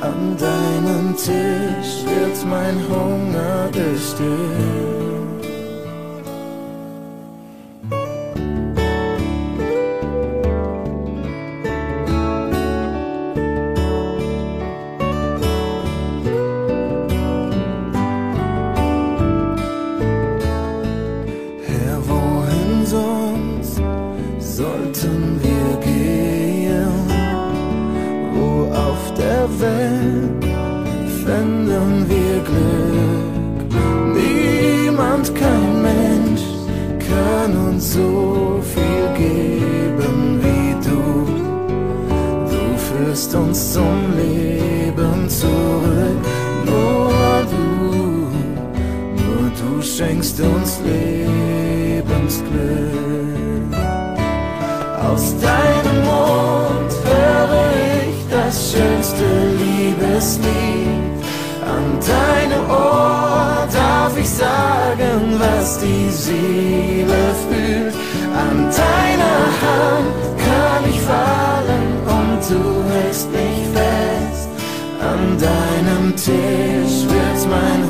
An 0.00 0.36
deinem 0.38 1.14
Tisch 1.16 2.04
wird 2.06 2.46
mein 2.48 2.76
Hunger 2.88 3.68
gestillt. 3.70 4.93
Liebeslied. 60.24 61.04
An 61.66 62.00
deinem 62.00 62.70
Ohr 62.70 63.68
darf 63.72 64.16
ich 64.16 64.28
sagen, 64.28 65.38
was 65.38 65.78
die 65.80 66.08
Seele 66.10 67.34
fühlt. 67.48 67.94
An 68.34 68.70
deiner 68.70 69.40
Hand 69.62 70.14
kann 70.38 70.90
ich 70.90 71.00
fallen 71.00 71.88
und 72.06 72.40
du 72.50 72.94
hältst 72.94 73.30
mich 73.32 73.66
fest. 73.74 74.48
An 75.00 75.38
deinem 75.38 76.16
Tisch 76.16 77.06
wird 77.08 77.50
mein 77.50 77.83